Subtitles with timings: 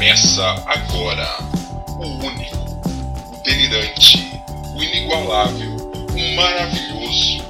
[0.00, 1.28] Começa agora
[1.98, 2.56] o único,
[3.34, 4.32] o delirante,
[4.74, 7.44] o inigualável, o maravilhoso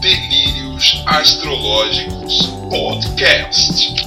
[0.00, 4.04] Delírios Astrológicos Podcast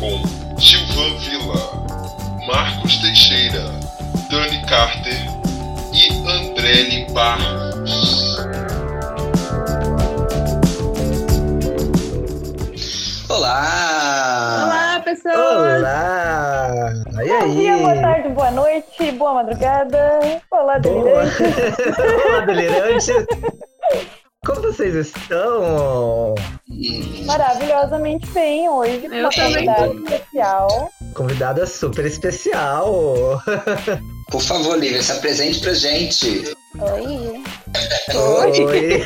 [0.00, 3.68] com Gilvan Villa, Marcos Teixeira,
[4.30, 5.26] Dani Carter
[5.92, 8.38] e Andrele Barros.
[13.28, 14.64] Olá!
[14.64, 15.80] Olá, pessoas!
[15.82, 16.63] Olá!
[17.38, 17.54] Bom aí?
[17.56, 20.40] dia, boa tarde, boa noite, boa madrugada.
[20.50, 21.24] Olá, Boa.
[21.24, 21.42] delirante.
[22.28, 23.06] Olá, delirantes!
[24.46, 26.34] Como vocês estão?
[27.26, 30.90] Maravilhosamente bem hoje, com Eu uma também convidada especial.
[31.14, 33.42] Convidada super especial!
[34.30, 36.54] Por favor, Lívia, se apresente pra gente.
[36.78, 37.42] Oi.
[38.14, 39.04] Oi!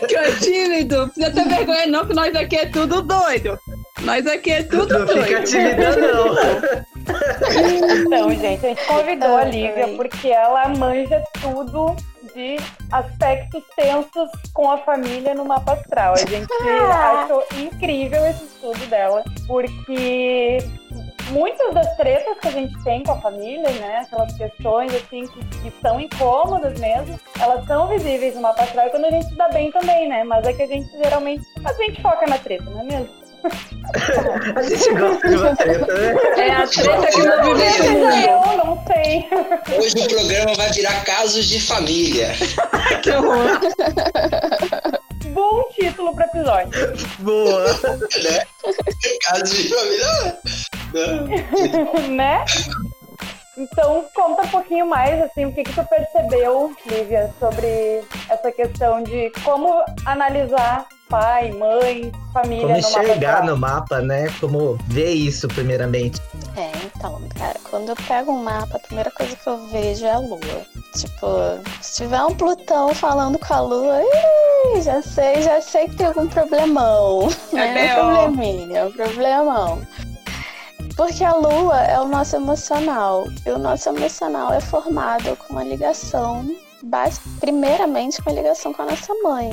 [0.08, 1.08] Que tímido!
[1.08, 3.58] Precisa ter vergonha não, que nós aqui é tudo doido.
[4.02, 5.44] Nós aqui é tudo Não fica doido.
[5.44, 6.34] tímida, não!
[8.06, 11.96] Então, gente, a gente convidou a Lívia porque ela manja tudo
[12.34, 12.56] de
[12.92, 16.14] aspectos tensos com a família no mapa astral.
[16.14, 16.46] A gente
[16.90, 17.24] Ah.
[17.24, 20.58] achou incrível esse estudo dela, porque
[21.30, 25.44] muitas das tretas que a gente tem com a família, né, aquelas questões assim que,
[25.60, 29.34] que são incômodas mesmo, elas são visíveis no mapa astral e quando a gente se
[29.36, 30.24] dá bem também, né?
[30.24, 33.19] Mas é que a gente geralmente a gente foca na treta, não é mesmo?
[34.56, 36.14] A gente gosta de uma treta, né?
[36.36, 38.14] É a treta que movimenta o mundo.
[38.14, 39.28] Eu não sei.
[39.78, 42.30] Hoje o programa vai virar casos de família.
[43.02, 43.60] Que horror.
[45.28, 46.70] Bom título para episódio.
[47.20, 47.64] Boa!
[48.22, 48.42] Né?
[49.22, 50.38] Casos de família.
[52.08, 52.44] Né?
[53.56, 59.02] Então, conta um pouquinho mais, assim, o que, que tu percebeu, Lívia, sobre essa questão
[59.02, 64.28] de como analisar pai, mãe, família Como no mapa enxergar no mapa, né?
[64.40, 66.22] Como ver isso, primeiramente.
[66.56, 70.12] É, então, cara, quando eu pego um mapa, a primeira coisa que eu vejo é
[70.12, 70.38] a lua.
[70.94, 71.26] Tipo,
[71.82, 76.06] se tiver um Plutão falando com a lua, ih, já sei, já sei que tem
[76.06, 77.28] algum problemão.
[77.52, 78.00] É né?
[78.00, 79.82] Um probleminha, um problemão.
[80.96, 83.26] Porque a lua é o nosso emocional.
[83.44, 86.44] E o nosso emocional é formado com uma ligação,
[87.38, 89.50] primeiramente com a ligação com a nossa mãe.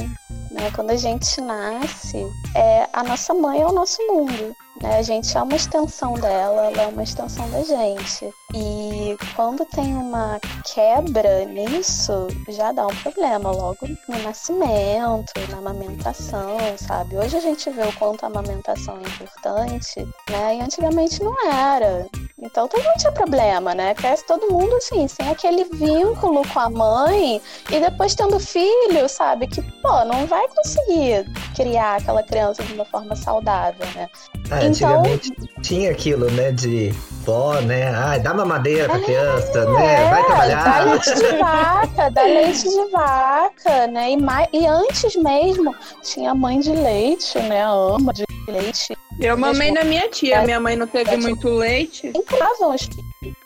[0.52, 0.72] Né?
[0.74, 4.56] Quando a gente nasce, é, a nossa mãe é o nosso mundo.
[4.82, 4.98] Né?
[4.98, 8.34] A gente é uma extensão dela, ela é uma extensão da gente.
[8.54, 16.58] E quando tem uma quebra nisso, já dá um problema logo no nascimento, na amamentação,
[16.78, 17.18] sabe?
[17.18, 20.56] Hoje a gente vê o quanto a amamentação é importante, né?
[20.56, 22.08] E antigamente não era.
[22.42, 23.94] Então mundo tinha problema, né?
[23.94, 29.48] Cresce todo mundo assim, sem aquele vínculo com a mãe e depois tendo filho, sabe?
[29.48, 34.08] Que, pô, não vai conseguir criar aquela criança de uma forma saudável, né?
[34.50, 35.32] Ah, Então- antigamente
[35.62, 36.52] tinha aquilo, né?
[36.54, 36.94] De
[37.28, 37.94] vó, né?
[37.94, 40.10] Ai, dá mamadeira pra É, criança, né?
[40.10, 40.86] Vai Dá trabalhar.
[40.86, 44.12] leite de vaca, dá leite de vaca, né?
[44.12, 47.64] E, mais, e antes mesmo tinha mãe de leite, né?
[47.64, 48.98] A ama de leite.
[49.20, 50.42] Eu mamei na minha tia.
[50.44, 52.12] Minha mãe não teve muito leite.
[52.16, 52.88] Entravam os.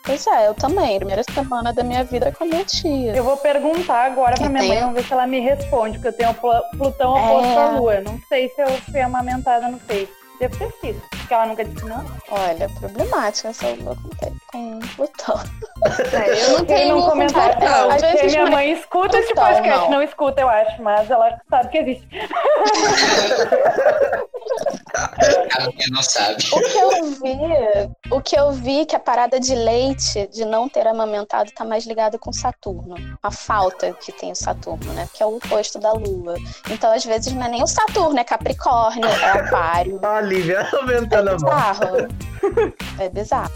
[0.03, 0.97] Pois é, eu também.
[0.97, 3.15] Primeira semana da minha vida com a minha tia.
[3.15, 6.13] Eu vou perguntar agora pra minha mãe, vamos ver se ela me responde, porque eu
[6.13, 6.33] tenho
[6.77, 7.57] Plutão oposto É.
[7.57, 8.01] à Lua.
[8.01, 10.20] Não sei se eu fui amamentada no peito.
[10.41, 12.03] Devo ter sido, porque ela nunca disse não.
[12.31, 13.95] Olha, problemática essa lua
[14.51, 15.39] com, Plutão.
[16.13, 17.69] É, eu não tenho não comentar, Plutão.
[17.69, 19.91] não, Às porque vezes minha é mãe escuta esse podcast, não.
[19.91, 22.07] não escuta, eu acho, mas ela sabe que existe.
[24.95, 26.43] A minha não sabe.
[26.51, 30.67] O que eu vi, o que eu vi que a parada de leite, de não
[30.67, 32.95] ter amamentado, tá mais ligado com Saturno.
[33.21, 35.07] A falta que tem o Saturno, né?
[35.13, 36.35] Que é o oposto da Lua.
[36.69, 39.99] Então, às vezes, não é nem o Saturno, é Capricórnio, é Aquário.
[40.03, 41.39] Ó, a Lívia É aumentando a mão.
[41.39, 42.07] bizarro.
[42.99, 43.51] É bizarro.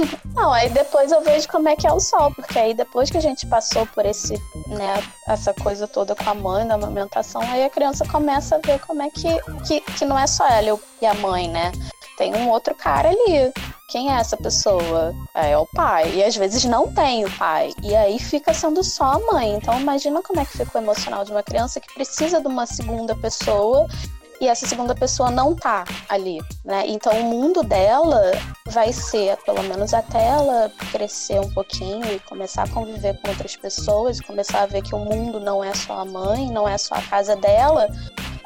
[0.34, 3.16] Não, aí depois eu vejo como é que é o sol, porque aí depois que
[3.16, 4.34] a gente passou por esse,
[4.66, 8.78] né, essa coisa toda com a mãe, da amamentação, aí a criança começa a ver
[8.80, 9.28] como é que,
[9.66, 11.72] que, que não é só ela e a mãe, né?
[12.16, 13.52] Tem um outro cara ali.
[13.88, 15.14] Quem é essa pessoa?
[15.34, 16.12] É, é o pai.
[16.14, 17.72] E às vezes não tem o pai.
[17.82, 19.54] E aí fica sendo só a mãe.
[19.54, 22.66] Então imagina como é que fica o emocional de uma criança que precisa de uma
[22.66, 23.86] segunda pessoa
[24.40, 26.84] e essa segunda pessoa não tá ali, né?
[26.86, 28.32] Então o mundo dela
[28.66, 33.54] vai ser, pelo menos até ela crescer um pouquinho e começar a conviver com outras
[33.54, 36.94] pessoas, começar a ver que o mundo não é só a mãe, não é só
[36.94, 37.86] a casa dela,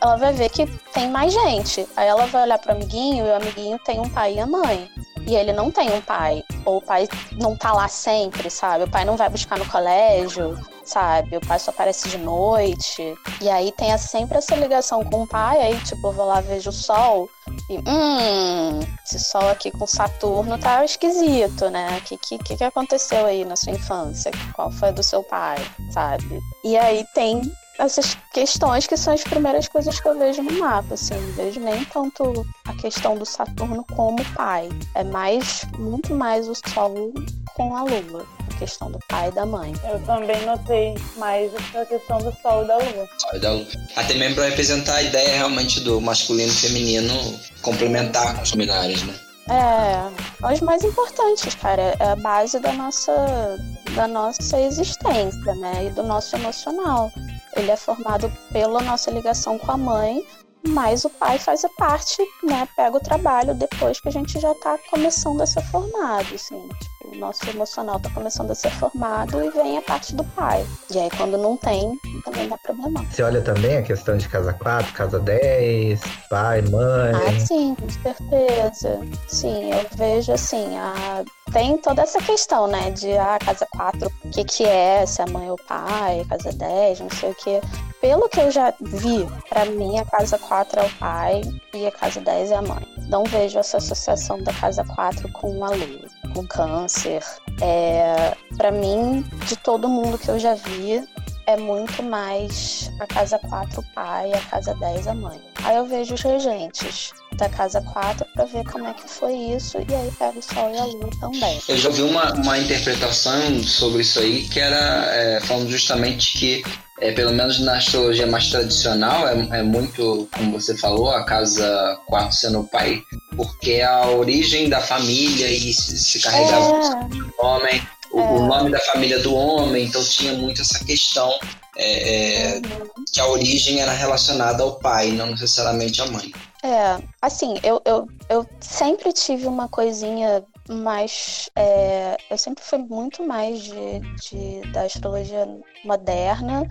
[0.04, 1.86] ela vai ver que tem mais gente.
[1.96, 4.90] Aí ela vai olhar pro amiguinho e o amiguinho tem um pai e a mãe.
[5.26, 6.44] E ele não tem um pai.
[6.66, 8.84] Ou o pai não tá lá sempre, sabe?
[8.84, 11.38] O pai não vai buscar no colégio, sabe?
[11.38, 13.14] O pai só aparece de noite.
[13.40, 15.62] E aí tem sempre essa ligação com o pai.
[15.62, 17.30] Aí, tipo, eu vou lá, vejo o sol.
[17.70, 21.98] e hum, esse sol aqui com Saturno tá esquisito, né?
[21.98, 24.30] O que, que, que aconteceu aí na sua infância?
[24.52, 25.56] Qual foi do seu pai,
[25.90, 26.38] sabe?
[26.62, 27.40] E aí tem
[27.78, 31.60] essas questões que são as primeiras coisas que eu vejo no mapa, assim, não vejo
[31.60, 34.68] nem tanto a questão do Saturno como pai.
[34.94, 37.12] É mais, muito mais o Sol
[37.54, 39.72] com a Lua, a questão do pai e da mãe.
[39.88, 43.08] Eu também notei mais essa questão do Sol e da Lua.
[43.18, 43.66] Sol e da Lua.
[43.96, 47.14] Até mesmo para representar a ideia realmente do masculino e feminino
[47.62, 49.14] complementar os binários, né?
[49.46, 53.58] É, os mais importantes, cara, é a base da nossa,
[53.94, 55.86] da nossa existência, né?
[55.86, 57.12] E do nosso emocional.
[57.56, 60.24] Ele é formado pela nossa ligação com a mãe,
[60.66, 62.66] mas o pai faz a parte, né?
[62.74, 66.68] Pega o trabalho depois que a gente já tá começando a ser formado, assim.
[66.68, 70.66] Tipo, o nosso emocional tá começando a ser formado e vem a parte do pai.
[70.90, 73.04] E aí, quando não tem, também dá problema.
[73.10, 76.00] Você olha também a questão de casa 4, casa 10,
[76.30, 77.12] pai, mãe.
[77.14, 79.00] Ah, sim, com certeza.
[79.28, 81.24] Sim, eu vejo assim, a...
[81.54, 82.90] tem toda essa questão, né?
[82.90, 86.52] De a ah, casa 4, o que, que é, se é mãe ou pai, casa
[86.52, 87.60] 10, não sei o que.
[88.00, 91.42] Pelo que eu já vi, para mim a casa 4 é o pai
[91.72, 92.84] e a casa 10 é a mãe.
[93.08, 97.22] Não vejo essa associação da casa 4 com a lua, com câncer.
[97.62, 101.08] É, para mim, de todo mundo que eu já vi,
[101.46, 105.40] é muito mais a casa 4 o pai e a casa 10 a mãe.
[105.62, 109.78] Aí eu vejo os regentes da casa 4 para ver como é que foi isso
[109.78, 111.60] e aí pega o sol e a lua também.
[111.68, 116.62] Eu já vi uma, uma interpretação sobre isso aí que era é, falando justamente que
[117.00, 121.98] é, pelo menos na astrologia mais tradicional, é, é, muito, como você falou, a casa
[122.06, 123.02] 4 sendo o pai,
[123.36, 127.42] porque é a origem da família e se, se carregava é.
[127.42, 127.82] o homem,
[128.12, 128.22] o, é.
[128.22, 131.30] o, nome da família do homem, então tinha muito essa questão
[131.76, 133.04] é, é, uhum.
[133.12, 136.32] que a origem era relacionada ao pai, não necessariamente à mãe.
[136.64, 141.50] É, assim, eu, eu, eu sempre tive uma coisinha mais.
[141.54, 145.46] É, eu sempre fui muito mais de, de, da astrologia
[145.84, 146.66] moderna,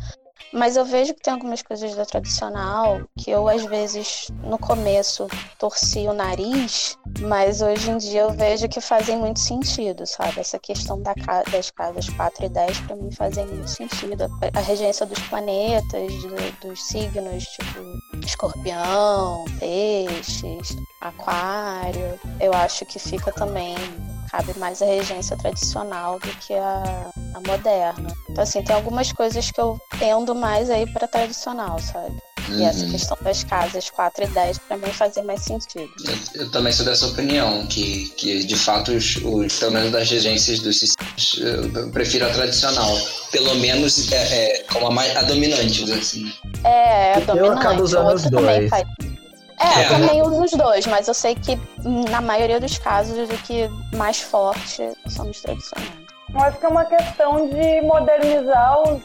[0.52, 5.28] mas eu vejo que tem algumas coisas da tradicional que eu, às vezes, no começo,
[5.60, 10.40] torci o nariz, mas hoje em dia eu vejo que fazem muito sentido, sabe?
[10.40, 11.14] Essa questão da,
[11.52, 14.26] das casas 4 e 10 para mim fazem muito sentido.
[14.56, 23.32] A regência dos planetas, do, dos signos, tipo escorpião, peixes, aquário, eu acho que fica
[23.32, 23.76] também
[24.32, 28.08] cabe mais a regência tradicional do que a, a moderna.
[28.28, 32.18] Então, assim, tem algumas coisas que eu tendo mais aí para tradicional, sabe?
[32.50, 32.68] E uhum.
[32.68, 35.90] essa questão das casas 4 e 10 para mim fazia mais sentido.
[36.06, 40.10] Eu, eu, também sou dessa opinião, que, que de fato, os, os, pelo menos das
[40.10, 42.98] regências dos sistemas, eu prefiro a tradicional.
[43.32, 46.32] Pelo menos é, é como a, mais, a dominante, assim.
[46.64, 47.40] É, a dominante.
[47.40, 48.70] Eu acabo usando os dois.
[48.70, 48.84] Faz...
[49.60, 51.58] É, eu também uso os dois, mas eu sei que
[52.10, 56.03] na maioria dos casos o que mais forte são os tradicionais.
[56.34, 59.04] Eu acho que é uma questão de modernizar os,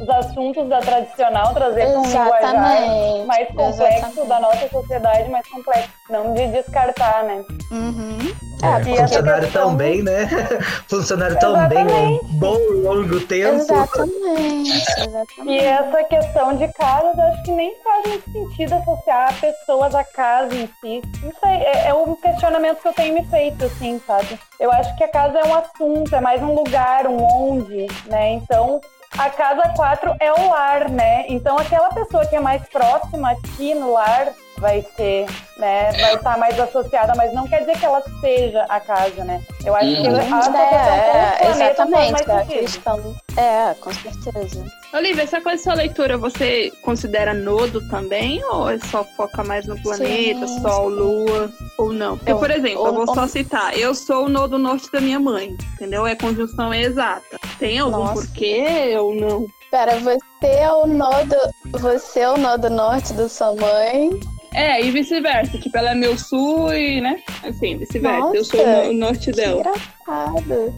[0.00, 4.28] os assuntos da tradicional, trazer para um linguajar mais complexo Exatamente.
[4.28, 7.44] da nossa sociedade, mais complexo, não de descartar, né?
[7.72, 8.18] Uhum.
[8.62, 9.68] É, é funcionário questão...
[9.68, 10.28] tão bem, né?
[10.88, 13.56] funcionário tão bem um bom longo tempo.
[13.56, 15.50] Exatamente, exatamente.
[15.50, 20.54] E essa questão de casas, acho que nem faz muito sentido associar pessoas à casa
[20.54, 21.02] em si.
[21.22, 24.38] Não sei, é, é um questionamento que eu tenho me feito, assim, sabe?
[24.58, 28.32] Eu acho que a casa é um assunto, é mais um lugar, um onde, né?
[28.32, 28.80] Então,
[29.18, 31.24] a casa 4 é o lar, né?
[31.28, 35.26] Então aquela pessoa que é mais próxima aqui no lar vai ser,
[35.58, 35.92] né?
[35.92, 39.42] Vai estar mais associada, mas não quer dizer que ela seja a casa, né?
[39.64, 40.02] Eu acho uhum.
[40.02, 43.16] que a é, é, exatamente, a questão.
[43.36, 44.64] É, com certeza.
[44.96, 48.42] Olivia, essa coisa da sua leitura você considera nodo também?
[48.44, 50.88] Ou é só foca mais no planeta, sim, Sol.
[50.88, 51.52] Lua?
[51.76, 52.16] Ou não?
[52.16, 55.20] Porque, eu, por exemplo, eu vou só citar, eu sou o nodo norte da minha
[55.20, 56.06] mãe, entendeu?
[56.06, 57.38] É conjunção exata.
[57.58, 58.26] Tem algum Nossa.
[58.26, 59.46] porquê ou não?
[59.70, 61.36] Pera, você é o nodo.
[61.72, 64.18] Você é o nodo norte da sua mãe.
[64.54, 65.58] É, e vice-versa.
[65.58, 67.22] Tipo, ela é meu sul e, né?
[67.44, 68.34] Assim, vice-versa.
[68.34, 69.60] Eu sou o norte dela.
[69.60, 70.74] Engraçado.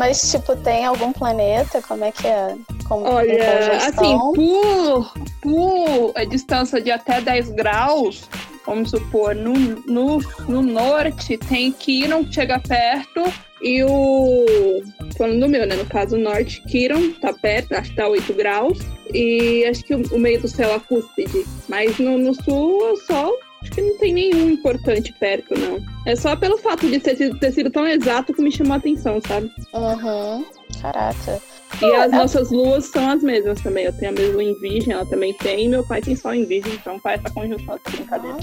[0.00, 1.82] Mas, tipo, tem algum planeta?
[1.82, 2.56] Como é que é?
[2.88, 8.26] Como Olha, assim, por, por a distância de até 10 graus,
[8.64, 13.30] vamos supor, no, no, no norte tem Quiron que chega perto
[13.60, 14.82] e o.
[15.18, 15.76] Falando do meu, né?
[15.76, 18.78] No caso, o norte, Quiron, tá perto, acho que tá 8 graus.
[19.12, 21.44] E acho que o, o meio do céu é a cúspide.
[21.68, 23.30] Mas no, no sul é só
[23.62, 25.78] Acho que não tem nenhum importante perto, não.
[26.06, 28.76] É só pelo fato de ter sido, ter sido tão exato que me chamou a
[28.76, 29.50] atenção, sabe?
[29.74, 30.46] Uhum.
[30.80, 31.40] Caraca.
[31.82, 33.84] E as nossas luas são as mesmas também.
[33.84, 36.44] Eu tenho a mesma em virgem, ela também tem, e meu pai tem sol em
[36.46, 38.36] virgem, então faz essa conjunção de brincadeira.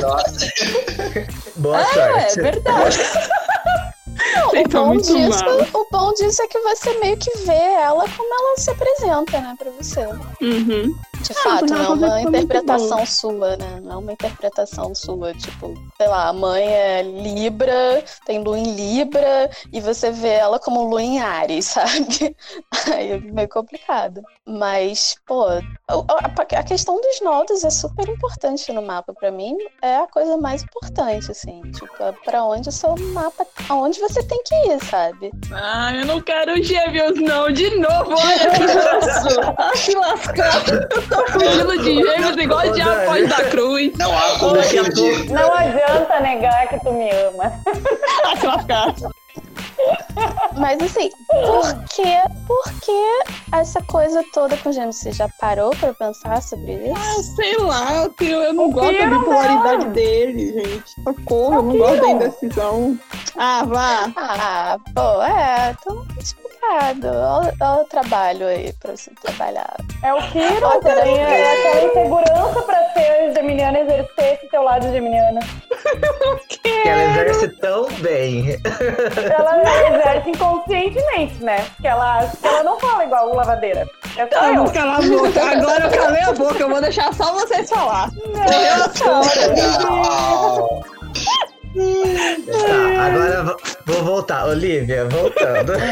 [0.00, 0.46] Nossa.
[1.56, 2.40] Boa É, é sorte.
[2.40, 2.98] verdade.
[4.36, 8.34] Não, o, bom disso, o bom disso é que você meio que vê ela como
[8.34, 10.06] ela se apresenta, né, pra você.
[10.40, 10.94] Uhum.
[11.24, 13.80] De Ah, fato, não é uma interpretação sua, né?
[13.82, 15.32] Não é uma interpretação sua.
[15.34, 20.58] Tipo, sei lá, a mãe é Libra, tem lua em Libra, e você vê ela
[20.58, 22.36] como lua em Ares, sabe?
[22.92, 24.22] Aí é meio complicado.
[24.46, 29.14] Mas, pô, a, questão dos nodos é super importante no mapa.
[29.14, 31.62] Pra mim, é a coisa mais importante, assim.
[31.72, 33.46] Tipo, é pra onde o seu mapa.
[33.70, 35.30] aonde você tem que ir, sabe?
[35.50, 37.50] Ah, eu não quero gêmeos, não.
[37.50, 38.64] De novo, olha que
[39.06, 39.40] isso.
[39.56, 39.74] Ah,
[41.14, 43.92] tô fugindo de gêmeos igual o diabo pode da cruz.
[43.96, 44.56] Não há como.
[45.30, 47.52] Não adianta negar que tu me ama.
[48.24, 48.94] Ah, se lascar.
[50.56, 54.96] Mas assim, por que, por que essa coisa toda com gêmeos?
[54.96, 56.94] Você já parou pra pensar sobre isso?
[56.96, 61.02] Ah, sei lá, eu, tenho- eu não O gosto da bipolaridade dele, gente.
[61.02, 62.98] Socorro, eu não gosto da indecisão.
[63.36, 64.12] Ah, vá.
[64.16, 67.08] Ah, pô, é, tá explicado.
[67.08, 69.76] Olha, olha o trabalho aí pra você trabalhar.
[70.02, 74.90] É o Kiro, Ó, também é aquela insegurança pra ser geminiana, exercer esse teu lado
[74.92, 75.40] geminiana.
[76.48, 78.56] Que ela exerce tão bem.
[79.38, 81.64] Ela exerce inconscientemente, né?
[81.74, 83.86] Porque ela acha que ela não fala igual lavadeira.
[84.16, 84.72] É só Eu eu.
[84.72, 85.42] calar a boca.
[85.52, 88.10] Agora eu calei a boca, eu vou deixar só vocês falar.
[91.74, 94.46] Tá, agora vo- vou voltar.
[94.46, 95.72] Olivia, voltando.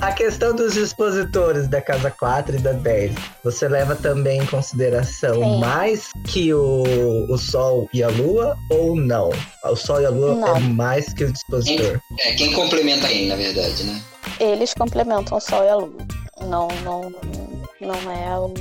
[0.00, 5.34] A questão dos dispositores da casa 4 e da 10, você leva também em consideração
[5.42, 5.60] Sim.
[5.60, 6.82] mais que o,
[7.30, 9.30] o Sol e a Lua ou não?
[9.64, 10.56] O Sol e a Lua Não.
[10.56, 12.00] é mais que o dispositor.
[12.20, 14.00] É, quem complementa quem, na verdade, né?
[14.40, 15.92] Eles complementam o Sol e a Lua.
[16.42, 17.14] Não, não,
[17.80, 18.52] não é o.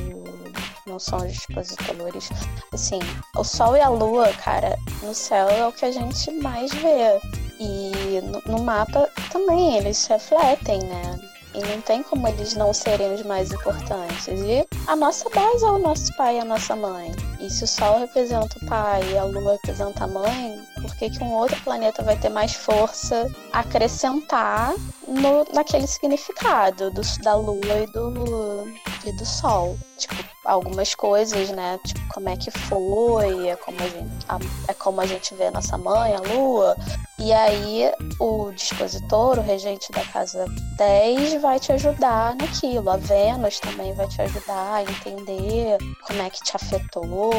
[0.93, 2.29] Não são os dispositores.
[2.71, 3.00] Assim,
[3.35, 7.19] o Sol e a Lua, cara, no céu é o que a gente mais vê.
[7.59, 11.19] E no, no mapa também eles refletem, né?
[11.55, 14.27] E não tem como eles não serem os mais importantes.
[14.27, 17.12] E a nossa base é o nosso pai e a nossa mãe.
[17.43, 21.09] E se o Sol representa o pai e a Lua representa a mãe, por que,
[21.09, 24.73] que um outro planeta vai ter mais força a acrescentar
[25.05, 28.65] no, naquele significado do, da Lua e do,
[29.05, 29.77] e do Sol?
[29.97, 31.79] Tipo, algumas coisas, né?
[31.85, 35.47] Tipo, como é que foi, é como a gente, a- é como a gente vê
[35.47, 36.75] a nossa mãe, a Lua.
[37.19, 40.45] E aí o dispositor, o regente da casa
[40.77, 42.89] 10, vai te ajudar naquilo.
[42.89, 47.32] A Vênus também vai te ajudar a entender como é que te afetou.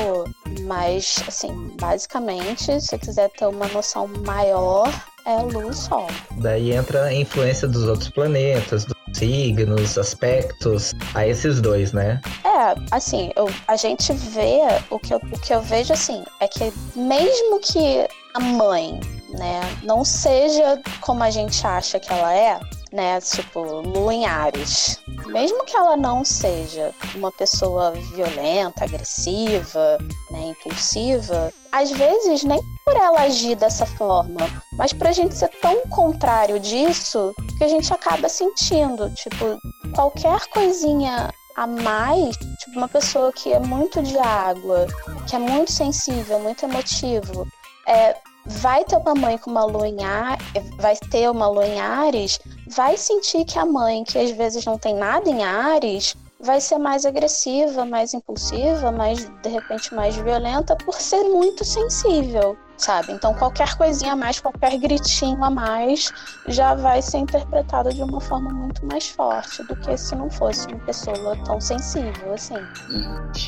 [0.63, 4.89] Mas, assim, basicamente, se você quiser ter uma noção maior,
[5.27, 6.07] é Lua e Sol.
[6.39, 12.21] Daí entra a influência dos outros planetas, dos signos, aspectos, a esses dois, né?
[12.45, 14.61] É, assim, eu, a gente vê,
[14.91, 19.61] o que, eu, o que eu vejo assim, é que mesmo que a mãe, né,
[19.83, 22.61] não seja como a gente acha que ela é,
[22.93, 25.01] né, tipo, Lua em Ares,
[25.35, 29.99] mesmo que ela não seja uma pessoa violenta, agressiva,
[30.31, 34.39] né, impulsiva, às vezes nem por ela agir dessa forma,
[34.79, 39.59] mas pra gente ser tão contrário disso, que a gente acaba sentindo, tipo,
[39.93, 44.87] qualquer coisinha a mais, tipo, uma pessoa que é muito de água,
[45.29, 47.45] que é muito sensível, muito emotivo,
[47.89, 50.39] é, vai ter uma mãe com uma lua em Ar-
[50.77, 54.79] vai ter uma lua em Ares, vai sentir que a mãe, que às vezes não
[54.79, 60.77] tem nada em Ares, vai ser mais agressiva, mais impulsiva, mais de repente mais violenta
[60.77, 63.13] por ser muito sensível, sabe?
[63.13, 66.13] Então qualquer coisinha a mais, qualquer gritinho a mais
[66.47, 70.67] já vai ser interpretado de uma forma muito mais forte do que se não fosse
[70.69, 72.63] uma pessoa tão sensível assim.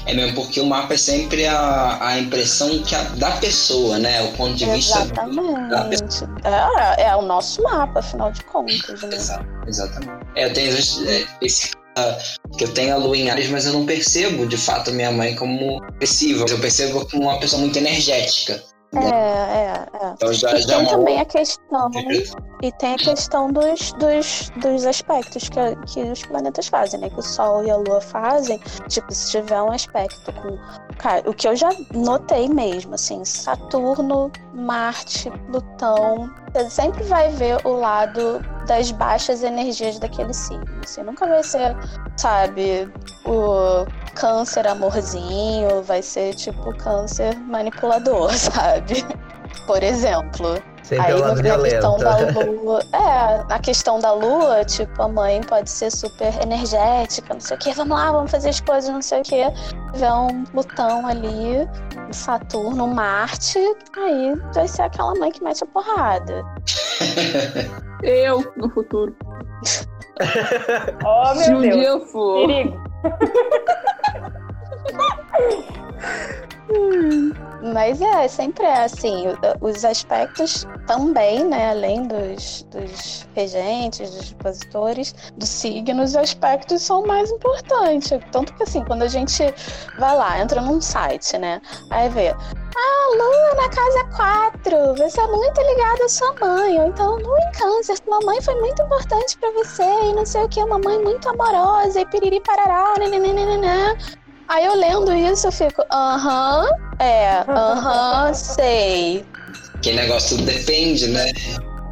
[0.06, 4.22] É mesmo porque o mapa é sempre a, a impressão que a- da pessoa, né?
[4.22, 4.98] O ponto de vista.
[5.00, 6.24] Exatamente.
[6.96, 9.10] É, é o nosso mapa, afinal de contas, né?
[9.12, 10.26] Exato, exatamente.
[10.34, 10.72] É, eu tenho
[11.42, 11.70] esse,
[12.56, 15.34] que eu tenho a lua em Ares, mas eu não percebo de fato minha mãe
[15.34, 16.44] como agressiva.
[16.48, 18.62] Eu percebo como uma pessoa muito energética.
[18.94, 20.12] É, é, é.
[20.14, 21.90] Então já, E já é tem uma também a questão
[22.62, 27.10] e tem a questão dos, dos, dos aspectos que, que os planetas fazem, né?
[27.10, 28.58] Que o Sol e a Lua fazem.
[28.88, 30.56] Tipo, se tiver um aspecto com.
[30.96, 36.30] Cara, o que eu já notei mesmo, assim, Saturno, Marte, Plutão.
[36.54, 40.66] Você sempre vai ver o lado das baixas energias daquele signo.
[40.84, 41.76] Você nunca vai ser,
[42.16, 42.90] sabe,
[43.24, 49.04] o câncer amorzinho, vai ser tipo câncer manipulador, sabe?
[49.66, 50.62] por exemplo.
[50.82, 52.80] Sempre Aí é na questão da lua.
[52.92, 57.60] É, na questão da lua, tipo, a mãe pode ser super energética, não sei o
[57.60, 59.44] quê, vamos lá, vamos fazer as coisas, não sei o quê.
[59.92, 61.68] Tiver um Plutão ali,
[62.08, 63.58] um Saturno, um Marte,
[63.96, 66.44] aí vai ser aquela mãe que mete a porrada.
[68.02, 69.14] Eu, no futuro.
[71.04, 71.84] Oh, Se meu um dia Deus.
[71.86, 72.46] eu for.
[72.46, 72.82] Perigo.
[77.72, 79.24] Mas é, sempre é assim.
[79.60, 81.70] Os aspectos também, né?
[81.70, 88.10] Além dos, dos regentes, dos expositores, dos signos, os aspectos são mais importantes.
[88.30, 89.42] Tanto que assim, quando a gente
[89.98, 91.60] vai lá, entra num site, né?
[91.90, 92.34] Aí vê.
[92.78, 96.78] Ah, Lua na casa 4, você é muito ligado à sua mãe.
[96.78, 100.42] Ou então, Lua em câncer, sua mãe foi muito importante pra você, e não sei
[100.42, 103.96] o que, uma mãe muito amorosa, e piriri parará, nananana.
[104.48, 109.24] Aí eu lendo isso, eu fico, aham, é, aham, sei.
[109.82, 111.26] Que negócio tudo depende, né?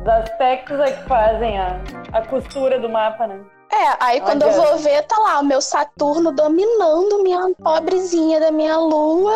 [0.03, 1.81] Os aspectos é que fazem a,
[2.13, 3.41] a costura do mapa, né?
[3.75, 8.53] É, aí quando eu vou ver, tá lá o meu Saturno dominando minha pobrezinha da
[8.53, 9.35] minha lua.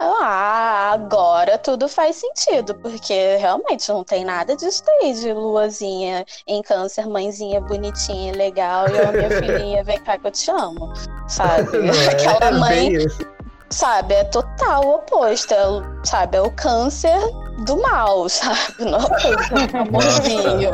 [0.00, 6.62] Ah, agora tudo faz sentido, porque realmente não tem nada disso daí de luazinha em
[6.62, 10.90] câncer, mãezinha bonitinha, legal, e a minha filhinha, vem cá que eu te amo,
[11.28, 11.76] sabe?
[11.78, 13.33] Não é Aquela mãe bem isso.
[13.74, 17.18] Sabe, é total o oposto, é, o- sabe, é o câncer
[17.66, 20.70] do mal, sabe, não é o amorzinho.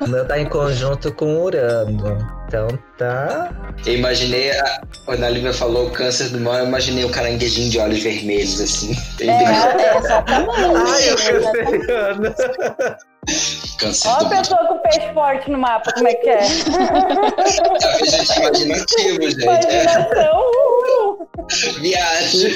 [0.00, 2.18] O meu tá em conjunto com Urano.
[2.46, 2.66] Então
[2.96, 3.50] tá.
[3.84, 7.78] Eu imaginei, a, quando a Lívia falou câncer do mal, eu imaginei o caranguejinho de
[7.78, 8.96] olhos vermelhos, assim.
[9.20, 10.50] É, é exatamente.
[10.60, 11.86] Ai, eu exatamente.
[11.86, 12.34] canceriano.
[13.78, 16.38] Câncer Ó a pessoa com peixe forte no mapa, como é que é?
[16.40, 19.44] A gente imaginativo, gente.
[19.68, 20.42] É, Imaginação.
[21.80, 22.50] Viagem.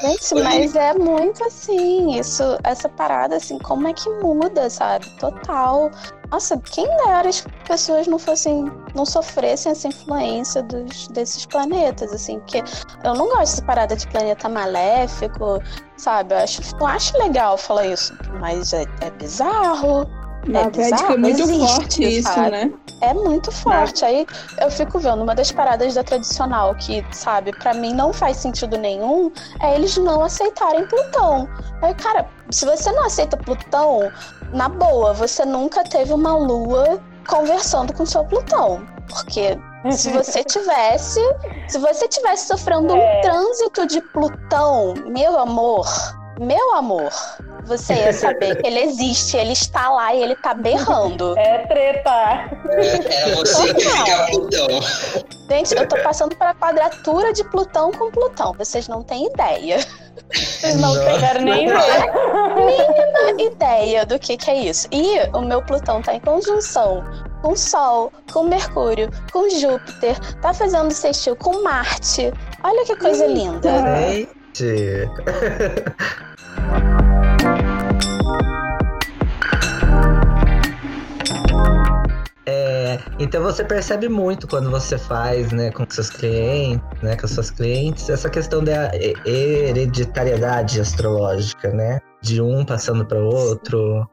[0.00, 5.08] Gente, mas é muito assim, isso, essa parada, assim, como é que muda, sabe?
[5.18, 5.90] Total.
[6.30, 12.40] Nossa, quem dera as pessoas não fossem, não sofressem essa influência dos, desses planetas, assim,
[12.40, 12.62] porque
[13.04, 15.62] eu não gosto dessa parada de planeta maléfico,
[15.96, 16.34] sabe?
[16.34, 20.06] Eu acho, não acho legal falar isso, mas é, é bizarro.
[20.46, 22.50] Na É é muito existe, forte isso, sabe?
[22.50, 22.72] né?
[23.00, 24.04] É muito forte.
[24.04, 24.26] Aí
[24.60, 28.78] eu fico vendo uma das paradas da tradicional que, sabe, pra mim não faz sentido
[28.78, 29.30] nenhum,
[29.60, 31.48] é eles não aceitarem Plutão.
[31.82, 34.10] Aí, cara, se você não aceita Plutão,
[34.52, 38.86] na boa, você nunca teve uma lua conversando com seu Plutão.
[39.08, 39.58] Porque
[39.90, 41.20] se você tivesse,
[41.68, 43.20] se você tivesse sofrendo um É.
[43.20, 45.86] trânsito de Plutão, meu amor,
[46.40, 47.10] meu amor,
[47.66, 51.36] você ia saber que ele existe, ele está lá e ele tá berrando.
[51.36, 52.10] É treta.
[52.10, 54.68] Era você que fica Plutão.
[55.48, 58.52] Gente, eu tô passando para a quadratura de Plutão com Plutão.
[58.52, 59.78] Vocês não têm ideia.
[60.32, 61.76] Vocês não têm Quero nem ver.
[62.54, 64.88] mínima ideia do que, que é isso.
[64.92, 67.04] E o meu Plutão tá em conjunção
[67.42, 72.32] com Sol, com Mercúrio, com Júpiter, tá fazendo sextil com Marte.
[72.62, 73.70] Olha que coisa linda.
[74.04, 75.08] Gente.
[82.96, 87.50] É, então você percebe muito quando você faz, né, com seus clientes, né, com suas
[87.50, 92.00] clientes, essa questão da he- hereditariedade astrológica, né?
[92.22, 94.08] De um passando para o outro,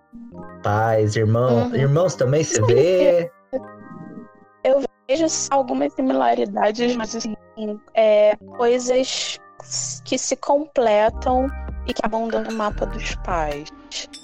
[0.62, 1.76] pais, irmãos, Uhum.
[1.76, 3.32] irmãos também se vê.
[5.08, 7.36] Vejo algumas similaridades, mas assim,
[7.94, 9.38] é, coisas
[10.06, 11.48] que se completam
[11.86, 13.68] e que acabam dando o mapa dos pais,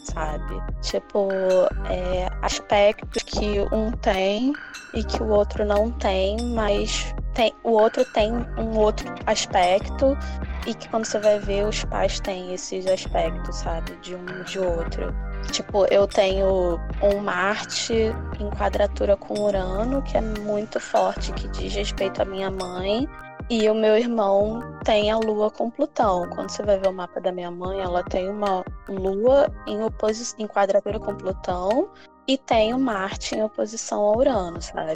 [0.03, 0.62] sabe?
[0.82, 1.29] Tipo,
[1.89, 4.53] é, aspectos que um tem
[4.93, 10.17] e que o outro não tem, mas tem, o outro tem um outro aspecto
[10.67, 13.95] e que quando você vai ver, os pais têm esses aspectos, sabe?
[13.97, 15.13] De um de outro.
[15.51, 17.93] Tipo, eu tenho um Marte
[18.39, 23.08] em quadratura com Urano, que é muito forte, que diz respeito à minha mãe.
[23.49, 26.29] E o meu irmão tem a Lua com Plutão.
[26.29, 30.35] Quando você vai ver o mapa da minha mãe, ela tem uma Lua em, oposi-
[30.38, 31.89] em quadratura com Plutão
[32.27, 34.93] e tem o Marte em oposição a Urano, sabe?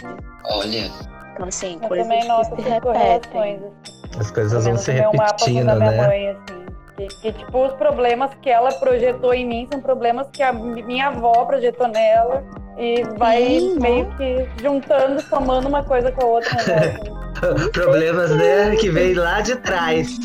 [0.51, 0.91] Olha,
[1.33, 3.55] Então, assim, Eu coisas também noto que se repetem.
[3.55, 4.19] assim.
[4.19, 6.07] As coisas vão se mapa repetindo, da minha né?
[6.07, 6.65] mãe, assim.
[6.95, 11.07] Que, que, tipo, os problemas que ela projetou em mim são problemas que a minha
[11.07, 12.43] avó projetou nela.
[12.77, 16.53] E vai Sim, meio que juntando, somando uma coisa com a outra.
[16.53, 16.99] Né?
[17.71, 20.17] Problemas, né, que vem lá de trás.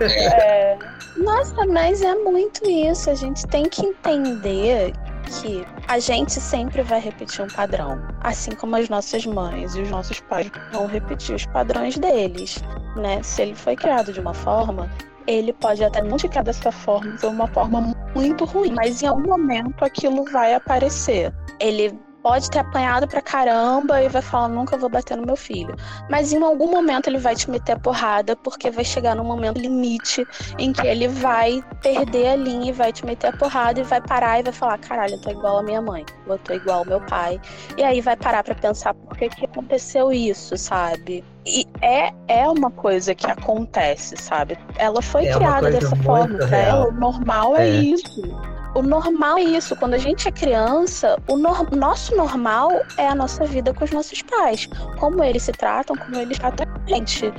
[0.00, 0.76] É,
[1.16, 3.10] Nossa, mas é muito isso.
[3.10, 4.92] A gente tem que entender
[5.26, 8.00] que a gente sempre vai repetir um padrão.
[8.20, 12.62] Assim como as nossas mães e os nossos pais vão repetir os padrões deles,
[12.96, 13.22] né?
[13.22, 14.90] Se ele foi criado de uma forma,
[15.26, 19.28] ele pode até não ficar dessa forma, de uma forma muito ruim, mas em algum
[19.28, 21.32] momento aquilo vai aparecer.
[21.58, 25.72] Ele pode ter apanhado pra caramba e vai falar, nunca vou bater no meu filho.
[26.10, 29.60] Mas em algum momento ele vai te meter a porrada, porque vai chegar num momento
[29.60, 30.26] limite
[30.58, 34.00] em que ele vai perder a linha e vai te meter a porrada e vai
[34.00, 36.84] parar e vai falar, caralho, eu tô igual a minha mãe, eu tô igual ao
[36.84, 37.40] meu pai.
[37.78, 41.22] E aí vai parar para pensar por que, que aconteceu isso, sabe?
[41.46, 44.58] E é, é uma coisa que acontece, sabe?
[44.76, 46.38] Ela foi É criada dessa forma.
[46.38, 46.78] Pra real.
[46.82, 47.70] ela, o normal é, É.
[47.70, 48.22] isso.
[48.74, 49.74] O normal é isso.
[49.76, 54.20] Quando a gente é criança, o nosso normal é a nossa vida com os nossos
[54.22, 54.68] pais.
[54.98, 57.32] Como eles se tratam, como eles tratam a gente.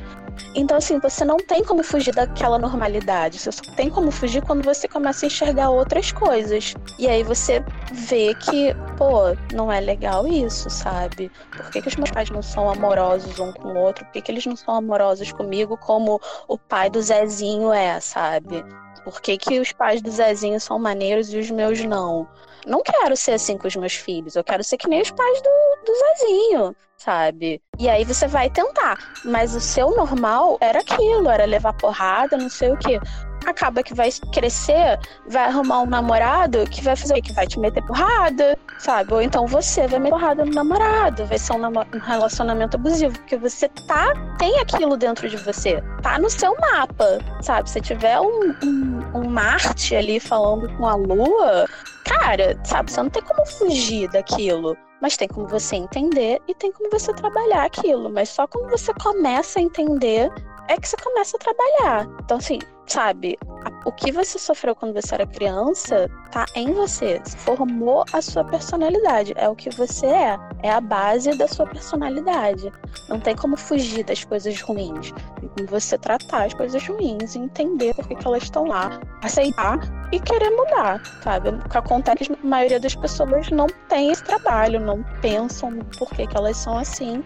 [0.55, 3.39] Então, assim, você não tem como fugir daquela normalidade.
[3.39, 6.73] Você só tem como fugir quando você começa a enxergar outras coisas.
[6.97, 11.31] E aí você vê que, pô, não é legal isso, sabe?
[11.51, 14.05] Por que, que os meus pais não são amorosos um com o outro?
[14.05, 18.63] Por que, que eles não são amorosos comigo como o pai do Zezinho é, sabe?
[19.03, 22.27] Por que, que os pais do Zezinho são maneiros e os meus não?
[22.65, 24.35] Não quero ser assim com os meus filhos.
[24.35, 25.49] Eu quero ser que nem os pais do,
[25.85, 27.61] do Zezinho, sabe?
[27.79, 28.97] E aí você vai tentar.
[29.23, 32.99] Mas o seu normal era aquilo, era levar porrada, não sei o quê.
[33.47, 37.21] Acaba que vai crescer, vai arrumar um namorado que vai fazer?
[37.21, 39.13] Que vai te meter porrada, sabe?
[39.13, 43.37] Ou então você vai meter porrada no namorado, vai ser um, um relacionamento abusivo, porque
[43.37, 47.69] você tá, tem aquilo dentro de você, tá no seu mapa, sabe?
[47.69, 51.67] Se tiver um, um, um Marte ali falando com a Lua,
[52.03, 52.91] cara, sabe?
[52.91, 54.77] Você não tem como fugir daquilo.
[55.01, 58.09] Mas tem como você entender e tem como você trabalhar aquilo.
[58.09, 60.29] Mas só quando você começa a entender
[60.67, 62.07] é que você começa a trabalhar.
[62.19, 63.37] Então, assim, sabe,
[63.85, 67.21] o que você sofreu quando você era criança tá em você.
[67.37, 69.33] Formou a sua personalidade.
[69.37, 70.39] É o que você é.
[70.63, 72.71] É a base da sua personalidade.
[73.09, 75.13] Não tem como fugir das coisas ruins.
[75.39, 78.99] Tem como você tratar as coisas ruins entender por que, que elas estão lá.
[79.21, 79.79] Aceitar
[80.11, 81.49] e querer mudar, sabe?
[81.49, 85.71] O que acontece é que a maioria das pessoas não tem esse trabalho, não pensam
[85.71, 87.23] no porquê que elas são assim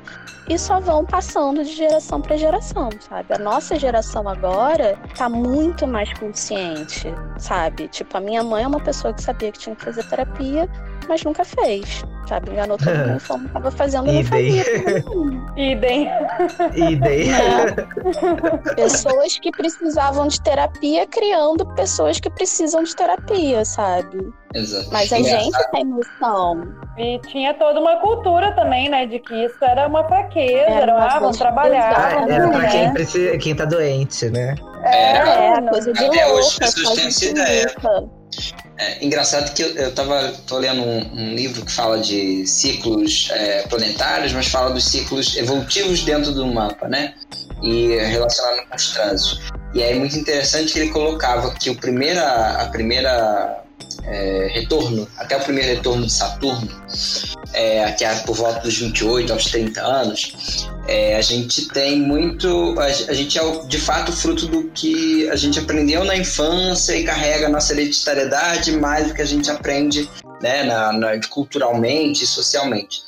[0.50, 3.34] e só vão passando de geração para geração, sabe?
[3.34, 5.51] A nossa geração agora tá muito
[5.88, 7.88] mais consciente, sabe?
[7.88, 10.70] Tipo, a minha mãe é uma pessoa que sabia que tinha que fazer terapia,
[11.08, 12.52] mas nunca fez, sabe?
[12.52, 14.58] Enganou todo mundo, falando que tava fazendo e não Idem.
[15.58, 16.10] Idem.
[16.94, 17.28] Idem.
[18.76, 24.32] Pessoas que precisavam de terapia criando pessoas que precisam de terapia, sabe?
[24.54, 24.90] Exato.
[24.92, 25.44] Mas a Engraçado.
[25.44, 26.64] gente tem noção.
[26.98, 29.06] E tinha toda uma cultura também, né?
[29.06, 31.94] De que isso era uma fraqueza, Era era, uma ah, vamos trabalhar.
[31.98, 32.68] Ah, era pra né?
[32.70, 34.56] quem, precisa, quem tá doente, né?
[34.84, 35.16] É,
[35.56, 37.72] É, não- coisa de Até hoje louca, as pessoas só têm essa gente ideia.
[37.82, 38.10] louca.
[38.82, 43.30] É engraçado que eu, eu tava tô lendo um, um livro que fala de ciclos
[43.32, 47.14] é, planetários, mas fala dos ciclos evolutivos dentro do mapa, né?
[47.62, 49.40] E relacionado com os trânsitos.
[49.76, 52.24] E é muito interessante que ele colocava que o primeira,
[52.60, 53.61] a primeira
[54.04, 56.70] é, retorno, até o primeiro retorno de Saturno,
[57.54, 62.76] é, que é por volta dos 28 aos 30 anos, é, a gente tem muito.
[62.80, 67.04] A, a gente é de fato fruto do que a gente aprendeu na infância e
[67.04, 70.10] carrega a nossa hereditariedade mais do que a gente aprende
[70.42, 73.00] né, na, na- culturalmente e socialmente.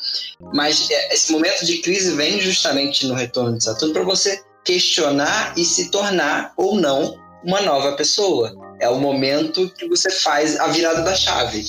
[0.53, 5.53] Mas é, esse momento de crise vem justamente no retorno de Saturno para você questionar
[5.57, 8.53] e se tornar ou não uma nova pessoa.
[8.79, 11.63] É o momento que você faz a virada da chave,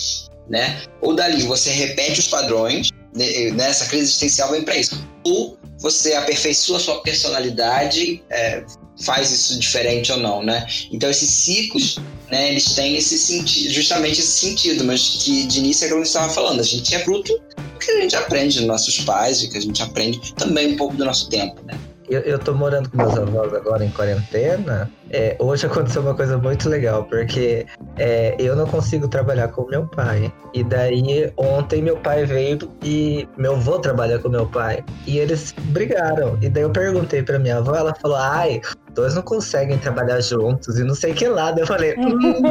[0.49, 0.83] né?
[1.01, 5.03] Ou dali você repete os padrões, né, nessa crise existencial vem para isso.
[5.25, 8.65] Ou você aperfeiçoa sua personalidade, é,
[9.03, 10.67] faz isso diferente ou não, né?
[10.93, 11.99] Então esses ciclos,
[12.31, 16.07] né, eles têm esse sentido, justamente esse sentido, mas que de início é que gente
[16.07, 19.51] estava falando, a gente é fruto do que a gente aprende dos nossos pais, e
[19.51, 21.79] que a gente aprende também um pouco do nosso tempo, né?
[22.09, 24.91] Eu, eu tô morando com meus avós agora em quarentena.
[25.15, 27.65] É, hoje aconteceu uma coisa muito legal, porque
[27.97, 30.33] é, eu não consigo trabalhar com meu pai.
[30.53, 34.85] E daí, ontem meu pai veio e meu avô trabalha com meu pai.
[35.07, 36.37] E eles brigaram.
[36.43, 38.61] E daí eu perguntei pra minha avó, ela falou: ai,
[38.93, 41.29] dois não conseguem trabalhar juntos e não sei que.
[41.29, 42.43] Daí eu falei: hum,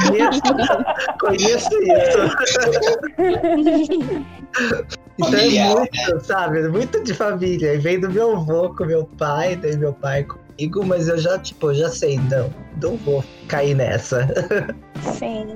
[0.00, 0.40] conheço,
[1.20, 2.18] conheço isso.
[5.18, 6.68] Então é muito, sabe?
[6.68, 7.74] Muito de família.
[7.74, 10.26] E vem do meu avô com meu pai, daí meu pai
[10.62, 14.28] comigo, mas eu já, tipo, eu já sei, não, não vou cair nessa.
[15.02, 15.46] Sim.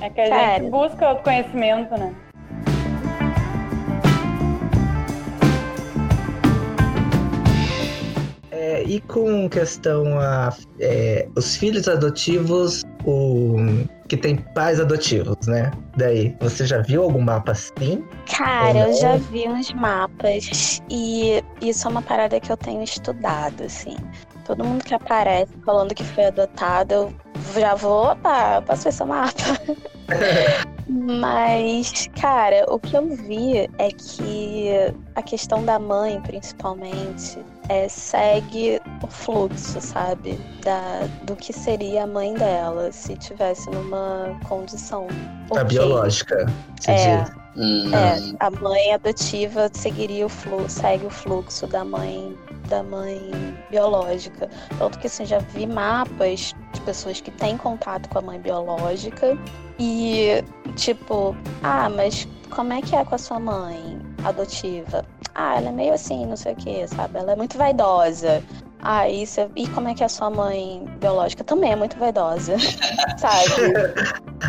[0.00, 0.64] É que a Sério.
[0.64, 2.14] gente busca autoconhecimento, né?
[8.50, 13.56] É, e com questão a é, os filhos adotivos, o
[14.08, 15.70] que tem pais adotivos, né?
[15.96, 18.04] Daí, você já viu algum mapa assim?
[18.36, 23.64] Cara, eu já vi uns mapas e isso é uma parada que eu tenho estudado,
[23.64, 23.96] assim.
[24.44, 27.14] Todo mundo que aparece falando que foi adotado, eu
[27.60, 29.32] já vou, opa, posso ver seu mapa?
[30.88, 34.70] Mas, cara, o que eu vi é que
[35.16, 40.38] a questão da mãe, principalmente, é, segue o fluxo, sabe?
[40.62, 45.06] Da, do que seria a mãe dela se tivesse numa condição.
[45.56, 46.46] A biológica.
[46.88, 47.24] É.
[47.56, 47.90] Hum.
[47.94, 52.36] É, a mãe adotiva seguiria o fluxo, segue o fluxo da mãe
[52.68, 53.18] da mãe
[53.70, 54.50] biológica.
[54.78, 59.38] Tanto que assim, já vi mapas de pessoas que têm contato com a mãe biológica
[59.78, 60.42] e
[60.74, 65.04] tipo, ah, mas como é que é com a sua mãe adotiva?
[65.34, 67.18] Ah, ela é meio assim, não sei o que, sabe?
[67.18, 68.42] Ela é muito vaidosa.
[68.88, 69.40] Ah, isso.
[69.56, 72.56] E como é que a sua mãe biológica também é muito vaidosa,
[73.18, 73.74] sabe?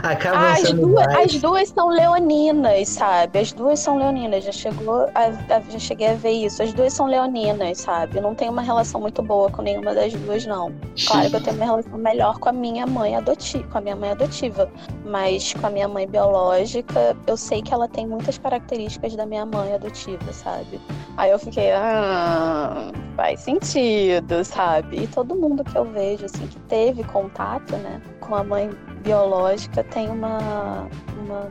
[0.03, 1.33] Acaba as, duas, mais...
[1.33, 3.39] as duas são leoninas, sabe?
[3.39, 4.43] As duas são leoninas.
[4.43, 6.61] Já chegou, a, a, já cheguei a ver isso.
[6.61, 8.17] As duas são leoninas, sabe?
[8.17, 10.71] Eu não tenho uma relação muito boa com nenhuma das duas, não.
[11.07, 13.95] Claro que eu tenho uma relação melhor com a minha mãe adotiva, com a minha
[13.95, 14.69] mãe adotiva,
[15.03, 19.47] mas com a minha mãe biológica, eu sei que ela tem muitas características da minha
[19.47, 20.79] mãe adotiva, sabe?
[21.17, 25.03] Aí eu fiquei, ah, faz sentido, sabe?
[25.03, 28.69] E todo mundo que eu vejo, assim, que teve contato, né, com a mãe
[29.01, 30.87] biológica tem uma,
[31.17, 31.49] uma,